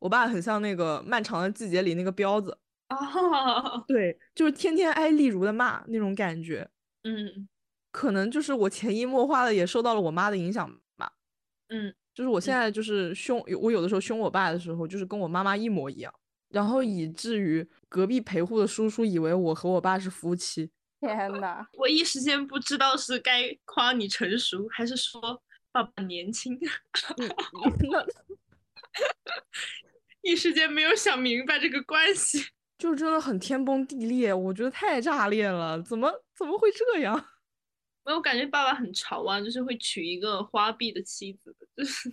[0.00, 2.58] 我爸很像那个《漫长的季节》里那个彪子，
[2.88, 6.68] 啊，对，就是天天挨例如的骂那种感觉。
[7.04, 7.48] 嗯
[7.92, 11.12] 可能就是我潜移默化的也受到了我妈的影响吧。
[11.68, 16.12] 嗯就是我现在就是凶，我有的时候凶我爸的时候，就是跟我妈妈一模一样，
[16.54, 20.70] 然后以至于隔壁陪护的叔叔以为我和我爸是夫妻。
[21.00, 26.58] 天呐，我一时间不知道是该夸你成熟，还是说爸爸年轻，
[30.22, 32.46] 一时间没有想明白这个关系。
[32.78, 37.14] 就真的很天崩地裂，我觉得太炸裂了，怎么怎么会这样？
[38.04, 42.12] 没有，我感觉爸爸很潮啊，就是会娶一个花臂的妻子，就是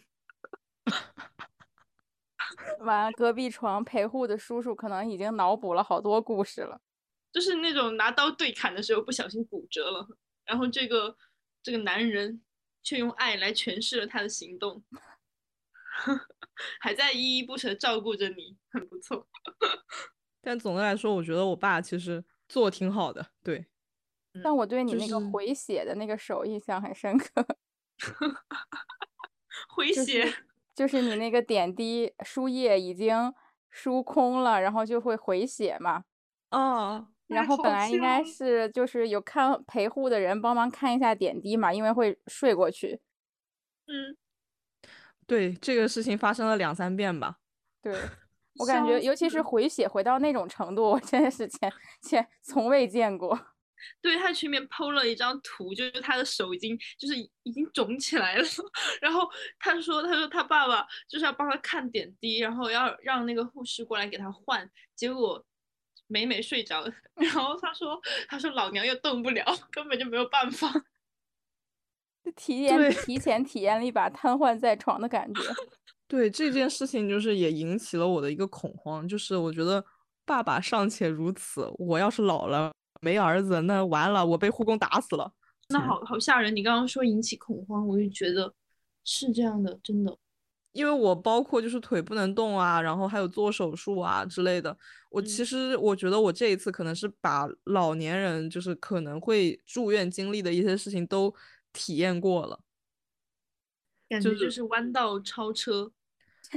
[2.80, 6.82] 完了，隔壁床陪护的叔叔可能已经脑补了好多故事了。
[7.32, 10.06] 就是那种拿刀对砍的时候不小心骨折了，
[10.46, 11.16] 然后这个
[11.64, 12.44] 这个男人
[12.84, 14.84] 却用爱来诠释了他的行动，
[16.82, 19.28] 还在依依不舍照顾着你，很不错。
[20.42, 23.32] 但总的来说，我觉得我爸其实做挺好的。
[23.44, 23.68] 对，
[24.44, 27.46] 但我对你那个回血的那个手印象很深刻，
[27.98, 28.12] 就
[29.70, 30.46] 回血是
[30.82, 33.32] 就是你那个点滴输液已经
[33.70, 36.04] 输空了，然后就会回血嘛。
[36.50, 43.00] 哦，然后本来应该是就是有看陪护的人帮忙看一下点滴嘛，因为会睡过去。
[43.86, 44.18] 嗯，
[45.28, 47.38] 对，这个事情发生了两三遍吧。
[47.80, 47.94] 对，
[48.58, 53.40] 我感觉尤其是回血回到那种程度，我真的是前前从未见过。
[54.02, 58.44] 对他群里面 PO 了一张图，就是他的手已经就是已经肿起来了，
[59.02, 65.44] 然后他说他说他爸爸就是要帮他看点滴，然后要让那个护士过来给他换，结果
[66.08, 70.72] 美美睡着了， 然后他说他说老娘又动不了， 根本就没有办法。
[72.24, 75.42] 就体验对提前体验了一把瘫痪在床的感觉。
[76.08, 79.84] 对这件事情，就是也引起了我的一个恐慌，就是我觉得
[80.26, 85.34] 爸爸尚且如此，我要是老了没儿子，那完了，我被护工打死了。
[85.70, 86.56] 那好好吓人！
[86.56, 88.54] 你刚刚说引起恐慌，我就觉得
[89.04, 90.18] 是这样的，真的。
[90.72, 94.78] 因为我包括就是腿不能动啊，然后还有做手术啊之类的。
[95.10, 101.34] 我其嗯实我觉得我这一次可能是把老年人就是可能会住院经历的一些事情都
[101.74, 102.60] 体验过了。
[104.10, 105.92] 就感觉就是是弯道超车，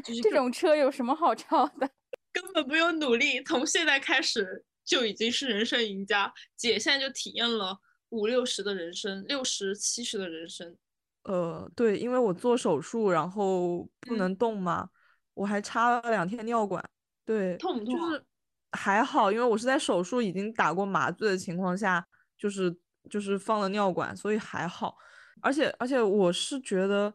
[0.04, 1.88] 就是这种车有什么好超的？
[2.33, 6.33] 根本不用努力，从现在开始就已经是人生赢家。
[6.57, 7.79] 姐现在就体验了
[8.11, 10.77] 五六十的人生，六十七十的人生。
[11.25, 14.88] 呃，对，因为我做手术，然后不嗯能动嘛，
[15.33, 16.85] 我还插了两天尿管。
[17.25, 18.25] 对，痛不痛啊就是
[18.73, 22.77] 还好，因为我是在手术已经打过麻醉的情况下，就是
[23.09, 24.97] 就是放了尿管，所以还好。
[25.40, 27.12] 而且而且我是觉得，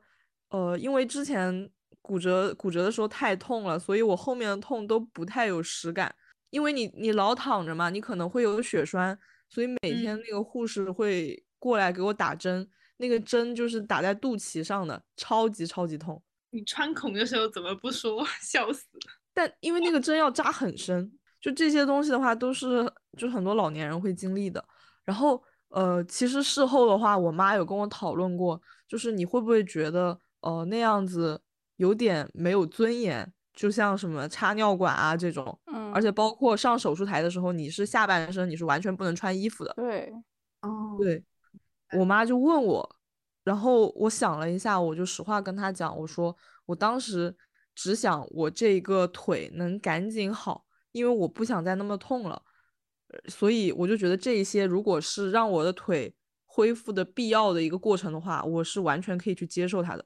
[0.50, 1.70] 呃，因为之前
[2.02, 6.14] 骨折骨折的时候太痛了，所以我后面的痛都不太有实感。
[6.50, 9.18] 因为你你老躺着嘛，你可能会有血栓，
[9.50, 16.22] 所以每天嗯那个护士会过来给我打针，那个针就是打在肚脐上的，超级超级痛。
[16.52, 18.26] 你穿孔的时候怎么不说？
[18.42, 18.86] 笑死！
[19.34, 24.64] 但因为那个针要扎很深，就这些东西的话，都是就很多老年人会经历的。
[25.06, 31.40] 然后呃，其实事后的话，我妈有跟我讨论过，就是你会不会觉得呃那样子
[31.76, 39.74] 有点没有尊严，就像什么插尿管啊这种，嗯，而且包括上手术台的时候，你是下半身你是完全不能穿衣服的。
[39.76, 40.14] 对，
[40.62, 41.22] 哦，对，
[41.92, 42.06] 我。
[42.06, 42.96] 妈就问我，
[43.44, 46.34] 然后我想了一下，我就实话跟她讲，我说
[46.68, 47.36] 我当时
[47.76, 52.42] 只想我这个腿能赶紧好，因为我不想再那么痛了，
[53.10, 60.06] 呃所以我就觉得这一些如果是让我的腿恢复的必要的一个过程的话，我是完全可以去接受它的。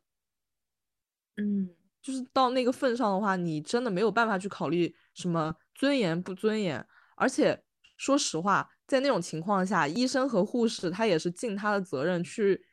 [1.37, 1.69] 嗯，
[2.03, 6.85] 就是到那个份上的话，你真的没有办法去考虑什么尊严不尊严。
[7.15, 7.63] 而且
[7.95, 12.65] 说实话，在那种情况下，医生和护士他也是尽他的责任去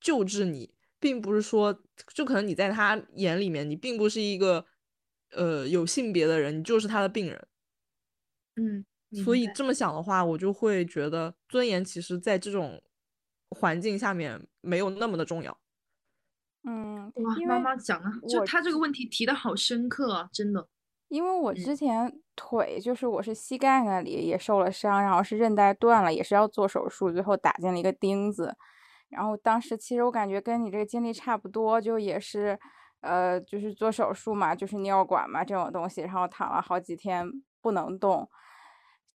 [0.00, 4.66] 救治你，并不是说就可能你在他眼里面，你并不是一个
[5.30, 7.46] 呃有性别的人，你就是他的病人。
[8.56, 8.84] 嗯，
[9.22, 12.82] 所以这么想的话，我就会觉得尊严其实在这种
[13.50, 15.56] 环境下面没有那么的重要。
[16.64, 20.68] 嗯，哇，妈妈讲的，就我他这个问题提的好深刻啊，真的。
[21.08, 28.54] 因为我嗯之前腿就是我是膝盖那里也受了伤，然后是韧带断了，也是要做手术，最后打进了一个钉子。
[29.08, 32.58] 然后当时其实我感觉跟你这个经历差不多，就也是，
[33.00, 37.26] 呃，就是做手术嘛，就是尿管嘛这种东西，然后躺了好几天
[37.62, 38.28] 不能动。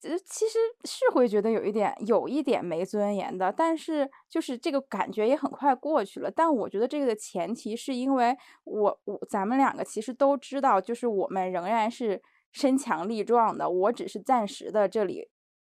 [0.02, 6.30] 呃，其实是会觉得有一点有一点没尊严的，但是就是这个感觉也很快过去了。
[6.30, 12.20] 但我觉得这个的前提是因为我我咱们两个其实都知道，就是我们仍然是
[12.52, 15.28] 身强力壮的，我只是暂时的这里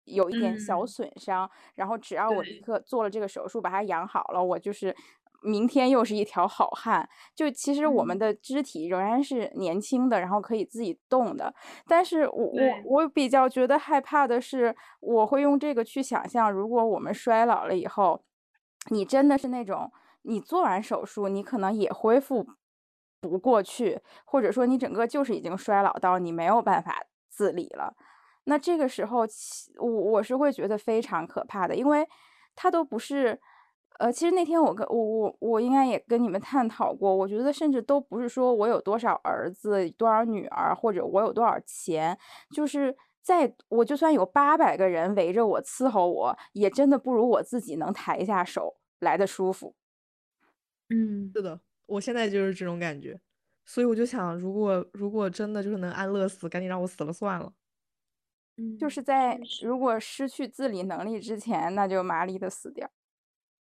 [0.05, 4.95] 有一点小嗯损伤，然后只要我立刻做了这个手术把它养好了，我就是
[5.47, 7.09] 明天又是一条好汉。
[7.35, 11.55] 就其实我们嗯的肢体仍然是年轻的，然后可以自己动的。
[11.87, 18.23] 但是我我我比较觉得害怕的是，我会用这个去想象，如果我们衰老了以后，
[18.90, 19.90] 你真的是那种，
[20.23, 22.47] 你做完手术，你可能也恢复
[23.21, 27.94] 不过去，或者说你整个就是已经衰老到你没有办法自理了。
[28.44, 32.07] 那这个时候其，我我是会觉得非常可怕的，因为
[32.55, 33.40] 它都不是。
[33.99, 42.19] 呃，其实那天我跟我我我应该也跟你们探讨过，我觉得甚至都不是说我有多少儿子、多少女儿，或者我有多少钱，
[42.55, 49.75] 就是在我就算有八百个人围着我伺候我，也真的不如我自己能抬一下手来的舒服。
[50.90, 53.21] 嗯，是的，我现在就是这种感觉，
[53.65, 57.53] 所以我就想，如果如果真的就是能安乐死，赶紧让我死了算了。
[58.59, 62.90] 嗯，就是在如果失去自理能力之前，那就麻利的死掉。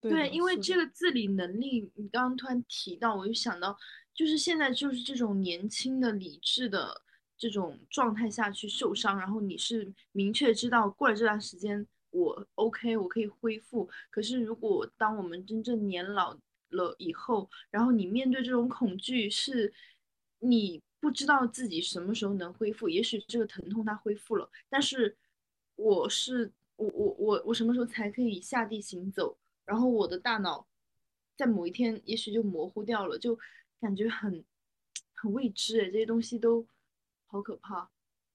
[0.10, 3.78] 对，因为这个自理能力，你刚刚突然提到，我就想到，
[4.14, 7.02] 就是现在就是这种年轻的理智的
[7.38, 13.90] 这种状态下去受伤，然后你是明确知道过了这段时间我 OK，我可以恢复。
[14.10, 16.38] 可是如果当我们真正年老
[16.70, 19.74] 了以后，然后你面对这种恐惧，是
[20.40, 25.18] 你不知道自己什么时候能恢复，也许这个疼痛它恢复了，但是
[25.76, 29.38] 我是我我我我什么时候才可以下地行走？
[29.66, 30.66] 然后我的大脑
[31.36, 33.38] 在某一天也许就模糊掉了，就
[33.82, 34.44] 感觉很
[35.14, 36.66] 很未知哎，这些东西都
[37.26, 37.90] 好可怕。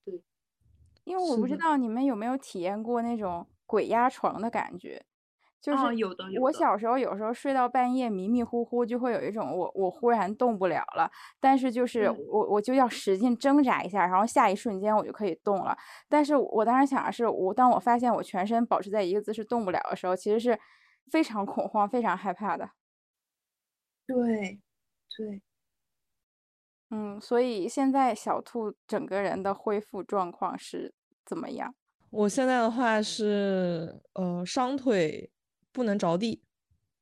[0.05, 0.21] 对，
[1.03, 5.03] 因为我不知道你们有没有体验过那种鬼压床的感觉，
[5.61, 11.09] 就是哦有的我小时候有时候睡到半夜迷迷糊糊，就会有一种我我忽然动不了了，
[11.39, 15.77] 但是就是嗯我我就要使劲挣扎一下，然后下一瞬间我就可以动了。
[16.09, 20.59] 但是我当时想的是，我当我发现我全身保持在一个姿势动不了的时候，其实是
[21.11, 22.71] 非常恐慌、非常害怕的。
[24.07, 24.59] 对，
[25.17, 25.41] 对，
[26.89, 30.93] 嗯，所以现在小兔整个人的恢复状况是
[31.25, 31.75] 怎么样？
[32.09, 35.31] 我现在的话是呃双腿
[35.71, 36.41] 不能着地，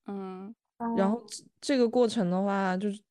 [0.05, 0.53] 嗯
[0.97, 1.24] 然后
[1.60, 3.01] 这个过程的话，就是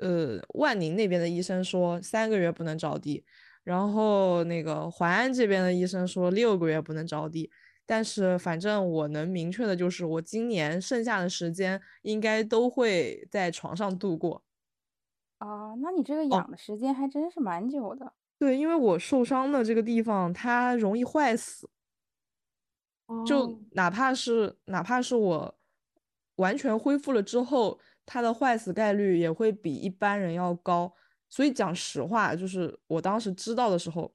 [0.00, 3.24] 呃万宁那边的医生说三个月不能着地，
[3.62, 7.50] 然后那个淮安这边的医生说六个月不能着地。
[7.88, 14.44] 但是反正我能明确的就是，我今年剩下的时间应该都会在床上度过。
[15.38, 18.12] 啊，那你这个哦养的时间还真是蛮久的。
[18.38, 21.70] 对，因为我受伤的这个地方它容易坏死，
[23.26, 25.58] 就哦哪怕是哪怕是我
[26.36, 30.92] 完全恢复了之后，它的坏死概率也会比一般人要高。
[31.30, 34.14] 所以讲实话，就是我当时知道的时候，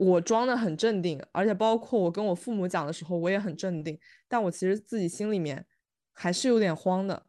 [0.00, 4.00] 我装的很镇定，而且包括我跟我父母讲的时候，我也很镇定。
[4.26, 5.66] 但我其实自己心里面
[6.12, 7.26] 还是有点慌的。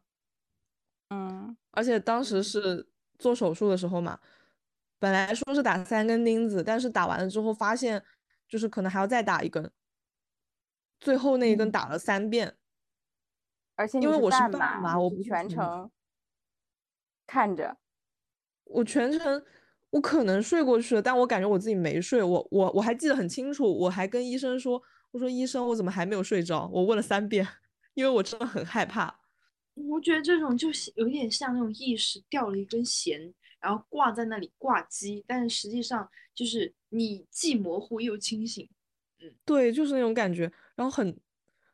[1.10, 4.18] 嗯而且当时嗯是做手术的时候嘛，
[4.98, 8.02] 本来说是打三根钉子，但是打完了之后发现，
[8.48, 9.70] 就是可能还要再打一根，
[10.98, 12.56] 最后那一根嗯打了三遍。
[13.74, 15.90] 而且因为我是半麻，我全程
[17.26, 17.76] 看着。
[18.64, 19.44] 我全程
[19.92, 22.22] 我可能睡过去了，但我感觉我自己没睡。
[22.22, 26.66] 我我我还记得很清楚，我还跟医生说，我说医生，我怎么还没有睡着？
[26.72, 27.46] 我问了三遍，
[27.92, 29.20] 因为我真的很害怕。
[29.74, 38.66] 我觉得这种就是有点像那种意识掉了一根弦，然后挂在那里挂机，但是实际上就是你既模糊又清醒。
[39.20, 41.14] 嗯对，就是那种感觉，然后很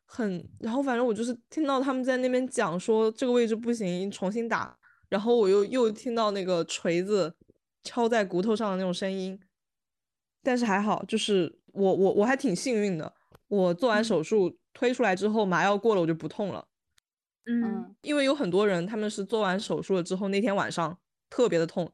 [0.05, 4.77] 很，然后反正我就是听到他们在那边讲说这个位置不行，重新打，
[5.09, 7.33] 然后我又又听到那个锤子
[7.89, 9.41] 敲在骨头上的那种声音，
[10.43, 13.15] 但是还好，就是我我我还挺幸运的，
[13.47, 16.69] 我做完嗯手术推出来之后，麻药过了我就不痛了，
[17.47, 20.99] 嗯嗯因为有很多人他们是做完手术了之后那天晚上
[21.31, 21.91] 特别的痛，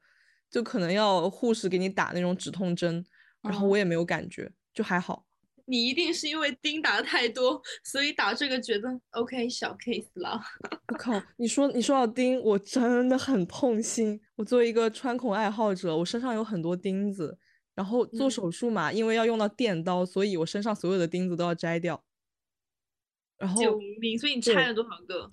[0.50, 3.06] 就可能要护士给你打那种止痛针，
[3.40, 5.24] 然后嗯我也没有感觉，就还好。
[5.66, 10.38] 你一定是因为钉打的太多，所以打这个觉得 OK 小 case 了。
[10.88, 11.22] 我靠！
[11.36, 14.20] 你说你说到钉，我真的很痛心。
[14.36, 17.38] 我作为一个穿孔爱好者，我身上有很多钉子，
[17.74, 22.04] 然后做嗯手术嘛，因为要用到电刀，所以我身上所有的钉子都要摘掉。
[23.36, 24.18] 然后救命！
[24.18, 25.30] 所以你拆了多少个？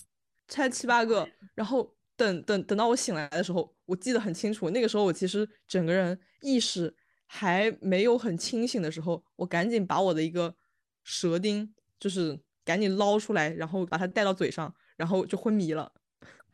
[0.47, 6.93] 拆七八个，然后等等等到我醒来的时候，我记得很清楚，那个时候我其实整个人意识
[7.25, 10.55] 还没有很清醒的时候，我赶紧把我的一个
[11.03, 15.93] 舌钉，就是赶紧捞出来，然后把它带到嘴上，然后就昏迷了。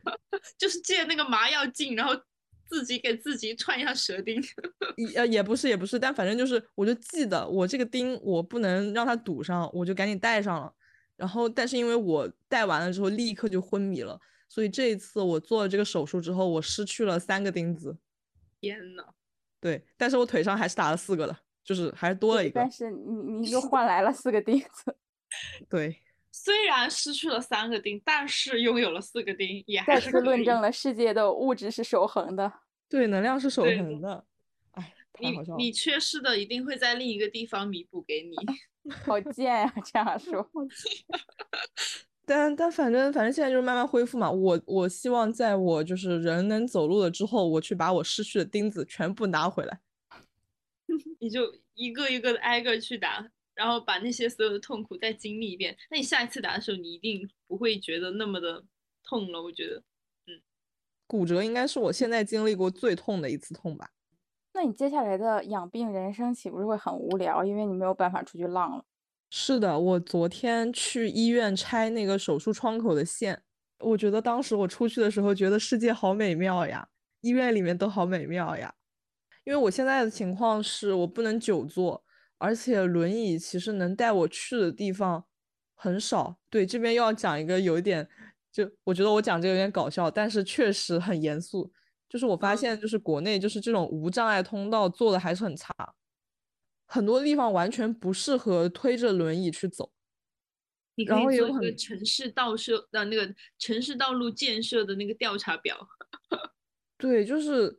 [0.57, 2.13] 就是借那个麻药劲，然后
[2.69, 4.41] 自己给自己串一下舌钉。
[4.97, 10.73] 也呃也不是也不是，但反正就是，我就记得我这个钉我不能让它堵上，我就赶紧戴上了。
[11.15, 17.97] 然后，但是因为我戴完了之后立刻就昏迷了，所以这一次我做了这个手术之后，我失去了三个钉子。
[18.61, 19.03] 天呐，
[19.59, 22.71] 对，但是我腿上还是打了四个的，就是还是多了一个但。
[22.71, 24.95] 是你你又换来了四个钉子，
[25.67, 26.01] 对，
[26.43, 32.51] 虽然失去了三个钉，但是拥有了四个钉，也还再是论证了世界的物质是守恒的。
[32.87, 34.23] 对，能量是守恒的。
[34.71, 35.35] 哎，你。
[35.57, 38.35] 你缺失的一定会在另一个地方弥补给你。
[39.03, 40.47] 好贱呀、这样说。
[42.23, 44.29] 但但反正反正现在就是慢慢恢复嘛。
[44.29, 49.79] 我我希望在我就是人能走路了之后，我去把我失去的钉子全部拿回来。
[51.19, 53.27] 你就一个一个的挨个去打，
[53.57, 55.75] 然后把那些所有的痛苦再经历一遍。
[55.89, 58.63] 那你下一次打的时候，你一定不会觉得那么的
[59.03, 59.41] 痛了。
[59.41, 59.77] 我觉得，
[60.27, 60.39] 嗯
[61.07, 63.89] 骨折应该是我现在经历过最痛的一次痛吧。
[64.53, 67.43] 那你接下来的养病人生岂不是会很无聊？
[67.43, 68.85] 因为你没有办法出去浪了。
[69.29, 73.43] 是的，我昨天去医院拆那个手术窗口的线，
[73.79, 76.87] 我觉得当时我出去的时候，觉得世界好美妙呀，
[77.21, 78.73] 医院里面都好美妙呀。
[79.43, 82.03] 因为我现在的情况是我不能久坐，
[82.37, 85.25] 而且轮椅其实能带我去的地方
[85.75, 86.37] 很少。
[86.49, 88.07] 对，这边又要讲一个有一点，
[88.51, 91.71] 就我觉得我讲这个有点搞笑，但是确实很严肃。
[92.09, 95.73] 就是我发现，就是国内就是这种无障碍通道做的还是很差。
[96.85, 99.91] 很多地方完全不适合推着轮椅去走，
[100.95, 105.77] 你可以做一个城市道设的那个城市道路建设的那个调查表。
[106.97, 107.77] 对，就是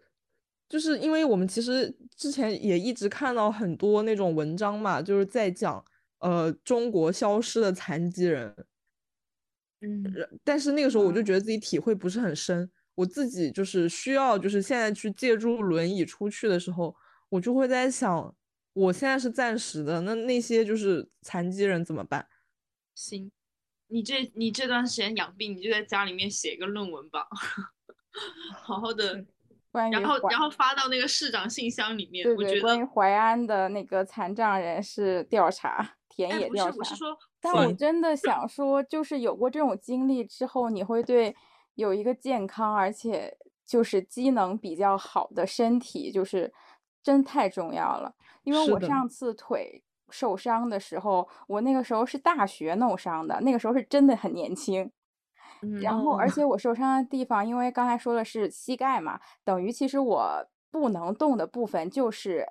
[0.68, 5.82] 就是因为我们其实之前也一直看到很多那种文章嘛，就是在讲
[6.18, 8.54] 呃中国消失的残疾人。
[9.80, 10.04] 嗯，
[10.44, 16.94] 但是那个时候我就觉得自己体会不是很深，我自己就是需要就是现在去借助轮椅出去的时候，
[17.28, 18.34] 我就会在想。
[18.74, 22.24] 我现在是暂时的，那那些就是残疾人怎么办？
[22.94, 23.28] 行，
[23.88, 27.26] 你这你这段时间养病，你就在家里面写一个论文吧，
[28.62, 29.24] 好好的，
[29.90, 32.24] 然后然后发到那个市长信箱里面。
[32.24, 36.76] 对对，关于淮安的那个残障人士调查田野调查。
[36.76, 41.36] 我是说，但我真的想说，就是有过这种经历之后，你会对
[41.74, 46.52] 有一个健康而且就是机能比较好的身体，就是
[47.02, 48.14] 真太重要了。
[48.42, 54.90] 因为我上次腿受伤的时候，我那个时候是大学弄伤的，那个时候是真的很年轻。
[55.80, 62.46] 然后，而且我受伤的地方，因为刚才说的是膝盖嘛，等于其实我不能动的部分就是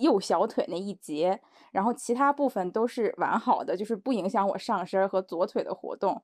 [0.00, 1.40] 右小腿那一节，
[1.72, 6.22] 然后其他部分都是完好的，就是不影响我上身和左腿的活动。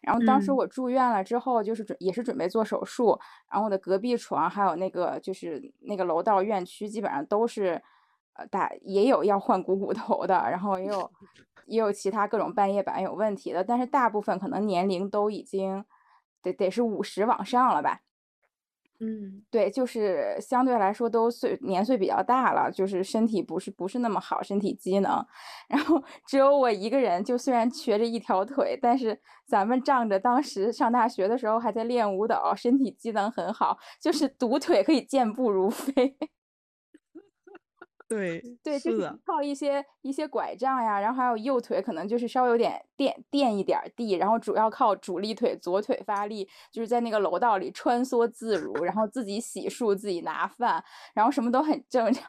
[0.00, 3.18] 然后当时我住院了之后，就是准也是准备做手术，
[3.50, 7.82] 然后我的隔壁床还有那个就是那个楼道院区，基本上都是。
[8.34, 11.12] 呃，打也有要换股骨头的，然后也有
[11.72, 15.86] 也有其他各种半夜板有问题的，但是大部分可能年龄都已经
[16.42, 18.00] 得得是五十往上了吧。
[19.00, 25.26] 嗯，对，就是相对来说都岁年岁比较大了，就是身体不是不是那么好，身体机能。
[25.66, 36.16] 然后只有我一个人，就虽然瘸着一条腿，但是咱们仗着当时上大学的时候还在练舞蹈，身体机能很好，就是独腿可以健步如飞。
[38.12, 50.82] 对对，就是靠一些一些拐杖呀，然后还有右腿可能就是稍微有点垫垫一点地，然后主要靠主力腿左腿发力，就是在那个楼道里穿梭自如，然后自己洗漱、自己拿饭，
[51.14, 52.26] 然后什么都很正常。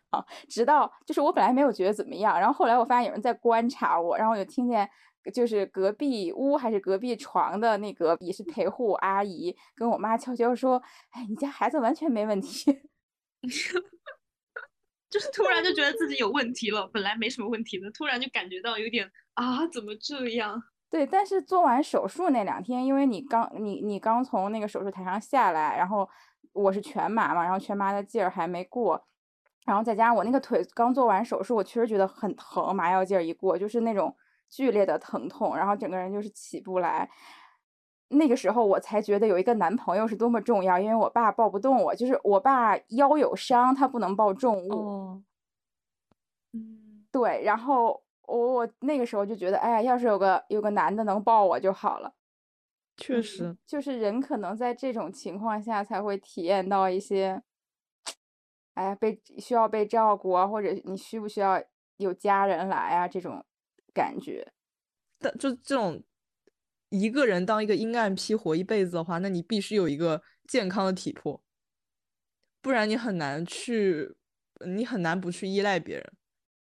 [0.48, 4.90] 直到就是我本来没有觉得怎么样，然后后来我发现有人在观察我，然后我就听见
[5.34, 10.82] 就是隔壁屋还是隔壁床的那个也是陪护阿姨跟我妈悄悄说
[11.12, 12.82] ：“哎，你家孩子完全没问题。”
[15.14, 20.60] 就是突然就觉得自己有问题了，本来没什么问题的，突然就感觉到有点啊，怎么这样？
[20.90, 26.10] 对，但是做完手术那两天，因为你刚你你刚从那个手术台上下来，然后
[26.52, 29.06] 我是全麻嘛，然后全麻的劲儿还没过，
[29.68, 34.16] 然后再加上我那个腿刚做完手术，我确实觉得很疼，麻药劲儿一过就是那种
[34.50, 37.08] 剧烈的疼痛，然后整个人就是起不来。
[38.14, 45.22] 那个时候我才觉得有一个男朋友是多么重要，因为我爸抱不动我，就是我爸腰有伤，他不能抱重物。
[46.54, 47.44] 嗯，对。
[47.44, 52.14] 然后我我那个时候就觉得，哎呀，要是有个有个男的能抱我就好了。
[52.98, 57.42] 确实，就是人可能在这种情况下才会体验到一些，
[58.76, 61.62] 哎呀，被需要被照顾啊，或者你需不需要
[61.98, 63.44] 有家人来啊这种
[63.94, 64.54] 感觉。
[65.20, 66.04] 但就这种。
[66.94, 71.42] 一个人当一个阴暗批活一辈子的话，那你必须有一个健康的体魄，
[72.62, 74.16] 不然你很难去，
[74.64, 76.14] 你很难不去依赖别人。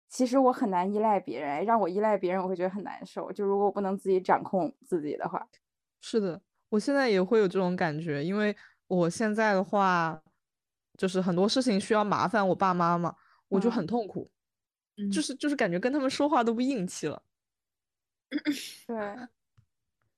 [0.10, 3.32] 其实我很难依赖别人，让我依赖别人，我会觉得很难受。
[3.32, 5.48] 就如果我不能自己掌控自己的话，
[6.02, 8.58] 是的，我现在也会有这种感觉，因为
[8.88, 10.20] 我现在的话，
[10.98, 13.16] 就是很多事情需要麻烦我爸妈嘛，
[13.50, 14.32] 我就很痛苦，
[15.12, 17.22] 就是就是感觉跟他们说话都不硬气了。
[18.88, 19.28] 对。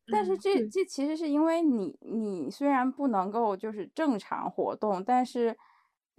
[0.07, 5.57] 但是这这其实是因为你你虽然不能够就是正常活动，但是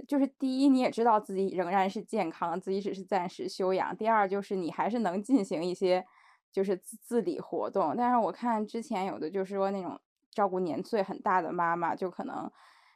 [0.09, 3.97] 就是第一你也知道自己仍然是健康，自己只是暂时休养。
[3.97, 6.05] 第二就是你还是能进行一些
[6.51, 7.95] 就是自自理活动。
[7.97, 10.01] 但是我看之前有的就是说那种
[10.33, 12.51] 照顾年岁很大的妈妈，就可能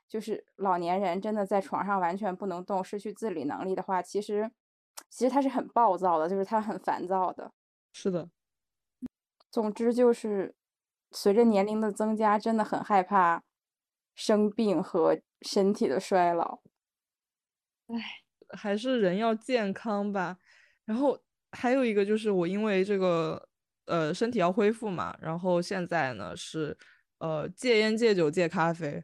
[0.09, 4.51] 就是老年人真的在床上完全不能动，失去自理能力的话，其实
[5.09, 7.53] 其实他是很暴躁的，就是他很烦躁的。
[7.93, 8.29] 是的，
[9.53, 10.57] 总之就是。
[11.13, 13.43] 随着年龄的增加，真的很害怕
[14.15, 16.61] 生病和身体的衰老。
[17.89, 20.39] 唉，还是人要健康吧。
[20.85, 21.19] 然后
[21.53, 23.49] 还有一个就是我因为这个
[23.87, 26.77] 呃身体要恢复嘛，然后现在呢是
[27.19, 29.03] 呃戒烟戒酒戒咖啡，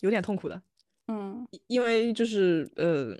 [0.00, 0.62] 有点痛苦的。
[1.08, 3.14] 嗯，因为就是呃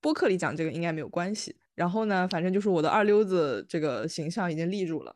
[0.00, 1.56] 播客里讲这个应该没有关系。
[1.74, 5.14] 然后呢，反正就是我的二溜子这个形象已经立住了，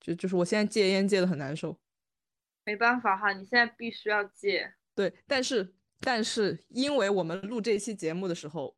[0.00, 1.78] 就就是我现在戒烟戒的很难受。
[2.64, 4.74] 没办法哈，你现在必须要戒。
[4.94, 8.76] 对，但是但是因为我们录这期节目的时候，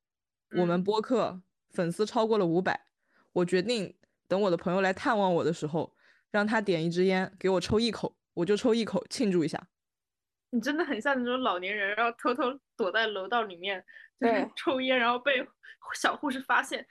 [0.56, 1.40] 我们播客
[1.70, 2.86] 粉丝超过了五百，
[3.32, 3.96] 我决定
[4.26, 5.94] 等我的朋友来探望我的时候，
[6.30, 9.68] 让他点一支烟给我抽一口，我就抽一口庆祝一下。
[10.50, 13.84] 你真的很像那种老年人，然后偷偷躲在楼道里面，
[14.18, 15.46] 对，抽烟，然后被
[15.94, 16.86] 小护士发现，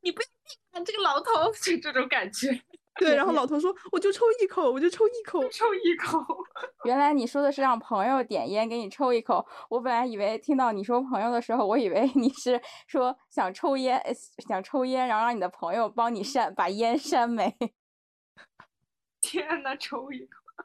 [0.00, 2.60] 你不要病啊，这个老头， 就这种感觉。
[2.96, 6.18] 对，然后老头说，我就抽一口，我就抽一口，抽一口。
[6.84, 14.02] 原来你说的是让朋友点烟给你抽一口，我本来以为听到你说朋友的时候，我以为你是说想抽烟，
[14.46, 17.56] 想抽烟，然后让你的朋友帮你扇把烟扇没。
[19.22, 20.64] 天呐，抽一口，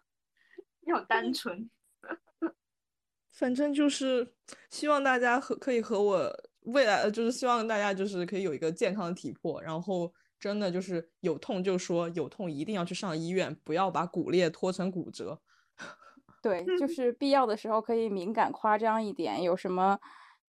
[0.86, 1.70] 你好单纯。
[3.32, 4.34] 反正就是
[4.70, 10.12] 希望大家和可以和我未来，就是希望大家就是可以有一个健康的体魄，然后
[10.46, 15.42] 真的就是有痛就说有痛，一定要去上医院，不要把骨裂拖成骨折。
[16.40, 20.00] 对，就是必要的时候可以敏感夸张一点，有什么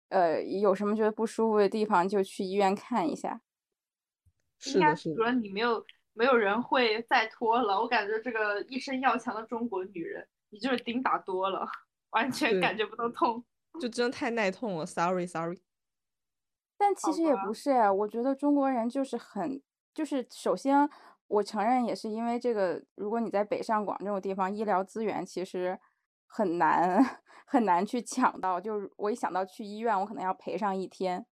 [0.09, 3.39] 呃有什么觉得不舒服的地方就去医院看一下。
[4.59, 5.15] 是的，是的。
[5.15, 5.81] 主要你没有
[6.11, 11.65] 没有人会再拖了，我感觉这个一身要强的中国女人，你就是钉打多了。
[12.09, 13.45] 完全感觉不到痛，
[13.79, 14.85] 就真的太耐痛了。
[14.85, 15.61] Sorry，Sorry。
[16.77, 19.61] 但其实也不是哎，我觉得中国人就是很，
[19.95, 20.87] 就是首先
[21.27, 25.79] 我承认也是因为这个，如果你在北上广这种地方，医疗资源其实
[26.27, 27.03] 很难
[27.47, 28.61] 很难去抢到。
[28.61, 31.25] 就是我一想到去医院，我可能要陪上一天。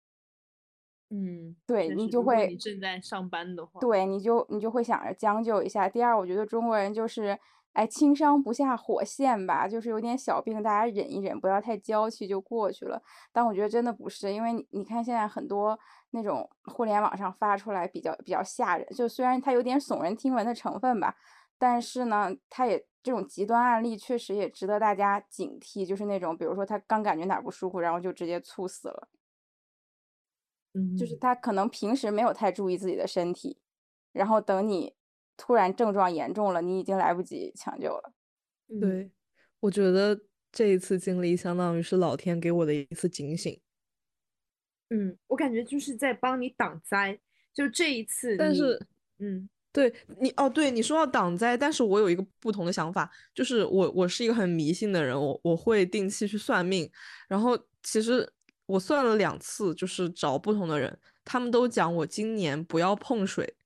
[1.10, 5.88] 嗯，对你就会你正在上班的话，对你就你就会想着将就一下。
[5.88, 7.38] 第二，我觉得中国人就是。
[7.72, 13.02] 哎，轻伤不下火线吧，就是有点小病，大家忍一忍，不要太娇气就过去了。
[13.32, 15.78] 但我觉得真的不是，因为你你看现在很多
[16.10, 21.16] 那种互联网上发出来比较比较吓人，就虽然它有点耸人听闻的成分吧，
[21.58, 25.86] 但是呢，它也这种极端案例确实也值得大家警惕。
[25.86, 29.08] 就是那种比如说他刚感觉哪不舒服，然后就直接猝死了，
[30.74, 33.60] 嗯，就是他可能平时没有太注意自己的身体，
[34.12, 34.94] 然后等你。
[35.44, 38.12] 突然症状严重了，你已经来不及抢救了。
[38.80, 39.10] 对，
[39.58, 40.16] 我觉得
[40.52, 43.60] 这一次经历相当于是老天给我的一次警醒。
[44.90, 47.18] 嗯，我感觉就是在帮你挡灾。
[47.52, 48.80] 就这一次，但是，
[49.18, 56.88] 嗯，对你哦，对你说到挡灾，但是我有一个不同的想法，就是我我是一个很迷信的人，我我会定期去算命。
[57.26, 58.32] 然后其实
[58.66, 63.56] 我算了两次，就是找不同的人，他们都讲我今年不要碰水，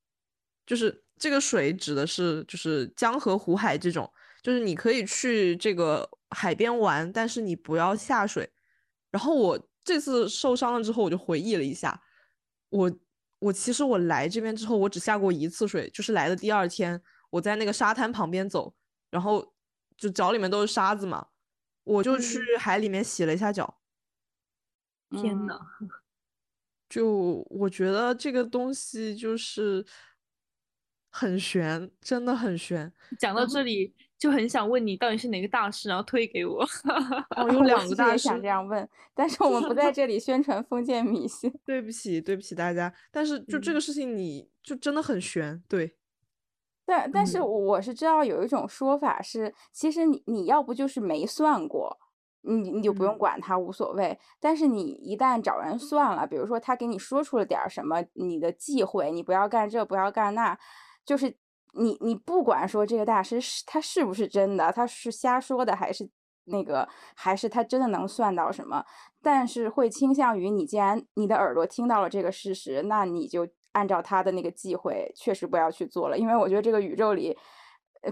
[0.64, 1.03] 就是。
[1.19, 4.12] 这个水指的是就是江河湖海这种，
[4.43, 8.53] 就是你可以去这个海边玩，但是你不要下水。
[9.11, 11.99] 然后我这次受伤了之后，我就回忆了一下，
[12.69, 12.93] 我
[13.39, 18.75] 我其实我来这边之后，我只下过一次水，就是来的第二天，我在那个沙滩旁边走，
[19.11, 19.55] 然后
[19.97, 21.29] 就脚里面都是沙子嘛，
[21.85, 23.79] 我就去海里面洗了一下脚。
[25.12, 25.59] 天呐，
[26.91, 29.87] 就我觉得这个东西就是。
[31.19, 32.93] 很悬，真的很悬。
[33.19, 36.62] 讲到这里，就很想问你到底是哪个大师，然后推给我。
[37.43, 41.51] 我有两个大师想这样问，但是 我们不在这里宣传封建迷信。
[41.64, 42.93] 对不起，对不起大家。
[43.11, 45.62] 但是就这个事情，你就真的很悬。
[45.67, 45.97] 对，
[46.85, 51.99] 但但是我是知道有一种说法是，其实你你要不就是没算过，
[52.43, 54.19] 你你就不用管他，无所谓。
[54.39, 60.59] 但是你一旦找人算了，比如说他给你说出了点什么，你的忌讳，你不要干这，不要干那。
[61.07, 61.34] 就是
[61.72, 66.11] 你，你不管说这个大师是他是不是真的，他是瞎说的，还是
[66.46, 68.84] 那个，还是他真的能算到什么？
[69.22, 76.18] 但是会倾向于你，既然你的耳朵听到了这个事实，那你就按照他的那个忌讳，确实不要去做了。
[76.18, 77.36] 因为我觉得这个宇宙里，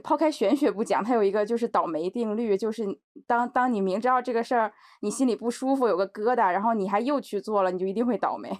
[0.03, 2.85] 抛开玄学不讲，它有一个就是倒霉定律，就是
[3.27, 8.51] 当当你明知道这个事儿，你心里不舒服，有个疙瘩，然后你还又去做了，你就一定会倒霉。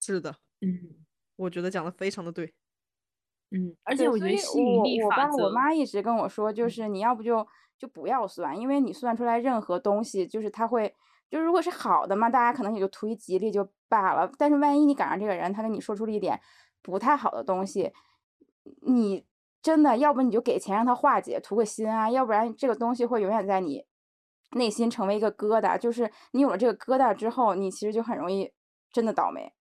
[0.00, 1.04] 是的，嗯，
[1.36, 2.54] 我觉得讲的非常的对。
[3.50, 7.46] 嗯，而且我觉得吸引力法则，我爸我妈一直跟我说，就是你要不就
[7.78, 10.94] 就不要算，因为你算出来任何东西，就是他会，
[11.30, 14.30] 就如果是好的嘛，大家可能也就图一吉利就罢了。
[14.36, 16.38] 但是万一你赶上这个人，他跟你说出了一点
[16.82, 17.90] 不太好的东西，
[18.82, 19.24] 你
[19.62, 23.86] 真的要不你就给钱让他化解，图个心啊，要不然这个东西会永远在你
[24.56, 25.78] 内心成为一个疙瘩。
[25.78, 28.52] 就是你有了这个疙瘩之后，你其实就很容易
[28.92, 29.54] 真的倒霉，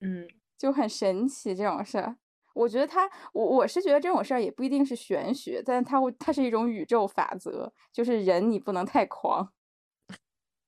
[0.00, 0.26] 嗯，
[0.58, 2.16] 就很神奇这种事儿。
[2.54, 9.52] 我觉得他，我我是觉得这种事儿也不一定是玄学，但是它会，它是一种宇宙法则，就是人你不能太狂。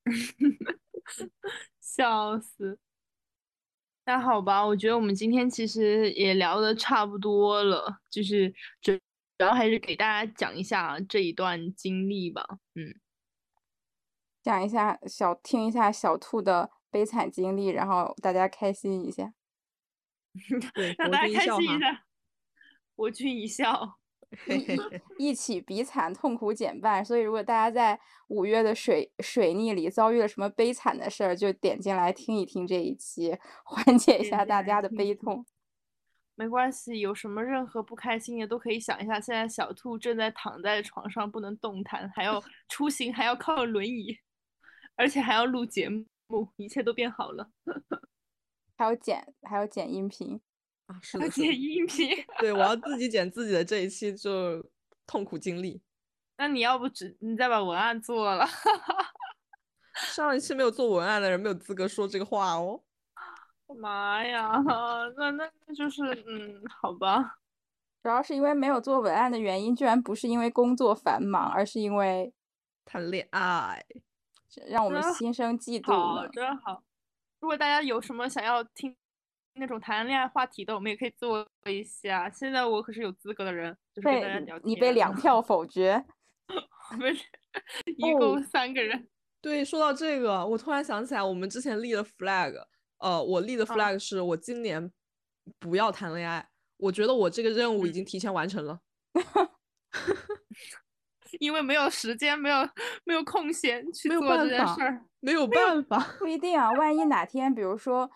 [1.80, 2.78] 笑死。
[4.06, 9.00] 那好吧，我觉得我们今天其实也聊的差不多了，就是主主
[9.38, 12.46] 要还是给大家讲一下这一段经历吧。
[12.74, 12.94] 嗯，
[14.42, 19.32] 讲一下小听一下小兔的悲惨经历，然后大家开心一下。
[20.74, 21.46] 对，让大家开。
[21.46, 22.04] 心一下，
[22.96, 23.98] 我君一笑。
[25.16, 27.04] 一起比惨，痛苦减半。
[27.04, 35.46] 所以，如果大家在五月的水水逆里遭遇了什么悲惨的事儿，就点进来听一听这一期，缓解一下大家的悲痛。
[36.34, 39.20] 没关系，有什么任何不开心的都可以想一下。
[39.20, 44.18] 现在小兔正在躺在床上不能动弹，还要出行，还要靠轮椅，
[44.96, 47.50] 而且还要录节目，一切都变好了。
[48.76, 50.40] 还有剪，还有剪音频。
[50.86, 54.62] 啊，是的，是且的，音频，对，我要自己剪自己的这一期就
[55.06, 55.80] 痛苦经历。
[56.36, 58.46] 那你要不只你再把文案做了？
[59.94, 62.82] 上一期没有做文案的人没有资格说这个话哦。
[63.78, 64.50] 妈呀，
[65.16, 67.38] 那那那就是嗯，好吧。
[68.02, 72.34] 主要是因为没有做文案的原因，居然不是因为工作繁忙，而是因为
[72.84, 73.86] 谈恋爱，
[74.66, 76.28] 让我们心生嫉妒好，呢。
[76.28, 76.82] 真好。
[77.44, 78.96] 如果大家有什么想要听
[79.56, 82.30] 那种谈恋爱话题的，我们也可以做一下。
[82.30, 84.66] 现在我可是有资格的人，就是跟大家聊天。
[84.70, 86.02] 你被两票 否决，
[86.96, 87.22] 不是，
[87.98, 89.06] 一共三个人。
[89.42, 92.54] 对，说到这个，我突然想起来，我们之前立了 flag，
[92.96, 94.90] 呃，我立的 flag 是我今年
[95.58, 96.48] 不要谈恋爱。
[96.78, 98.80] 我觉得我这个任务已嗯经提前完成了。
[101.40, 102.68] 因为没有时间，没有
[103.04, 105.04] 没有空闲去做这件事儿。
[105.20, 106.70] 没有办法，不一定啊。
[106.72, 108.10] 万一哪天，比如说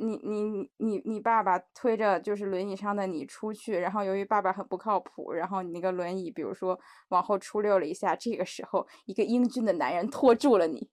[0.00, 10.88] 你你你你爸爸推着就是轮椅上的你出去，然后由于爸爸很不靠谱，然后你那个轮椅比如说往后出溜了一下，这个时候一个英俊的男人拖住了你。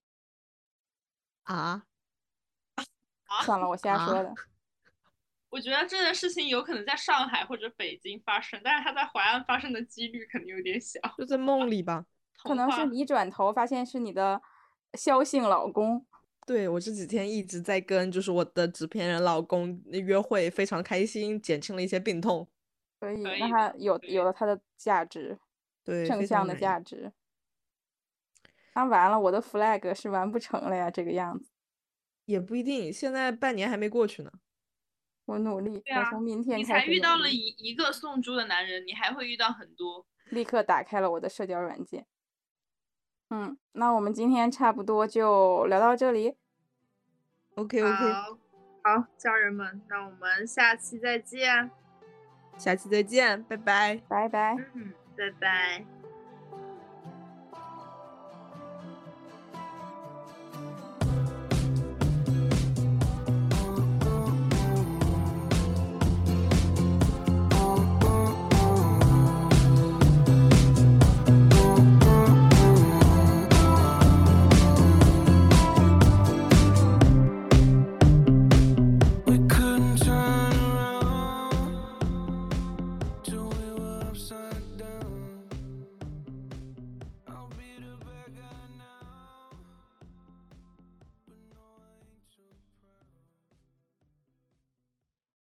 [1.44, 1.84] 啊，
[3.44, 4.34] 算了，我瞎说啊的。
[5.52, 11.00] 我觉得这件事情有可能在上海或者北京发生，但是它在淮安发生的几率肯定有点小。
[11.18, 12.06] 就在梦里吧。
[12.42, 14.42] 可能是你转头发现是你的
[14.94, 16.04] 肖姓老公，
[16.48, 22.48] 对，我这几天一直在跟就是我的纸片人老公约会，非常开心，减轻了一些病痛。
[23.00, 25.38] 所以可以那他有有了他的价值，
[25.84, 26.56] 对，正向的。
[26.56, 27.12] 价值。
[28.74, 31.52] 那完了，我的 flag 是完不成了呀，这个样子。
[32.26, 34.32] 也不一定，现在半年还没过去呢。
[35.26, 40.06] 我努力，对啊我从明天你开始努才遇到了一一个送猪的男人，你还会遇到很多。
[40.30, 42.06] 立刻打开了我的社交软件。
[43.30, 46.36] 嗯，那我们今天差不多就聊到这里。
[47.56, 48.38] OK OK，好，
[48.84, 51.70] 好，家人们，那我们下期再见。
[52.58, 54.02] 下期再见，拜拜。
[54.08, 54.56] 拜拜。
[54.74, 56.01] 嗯，拜拜。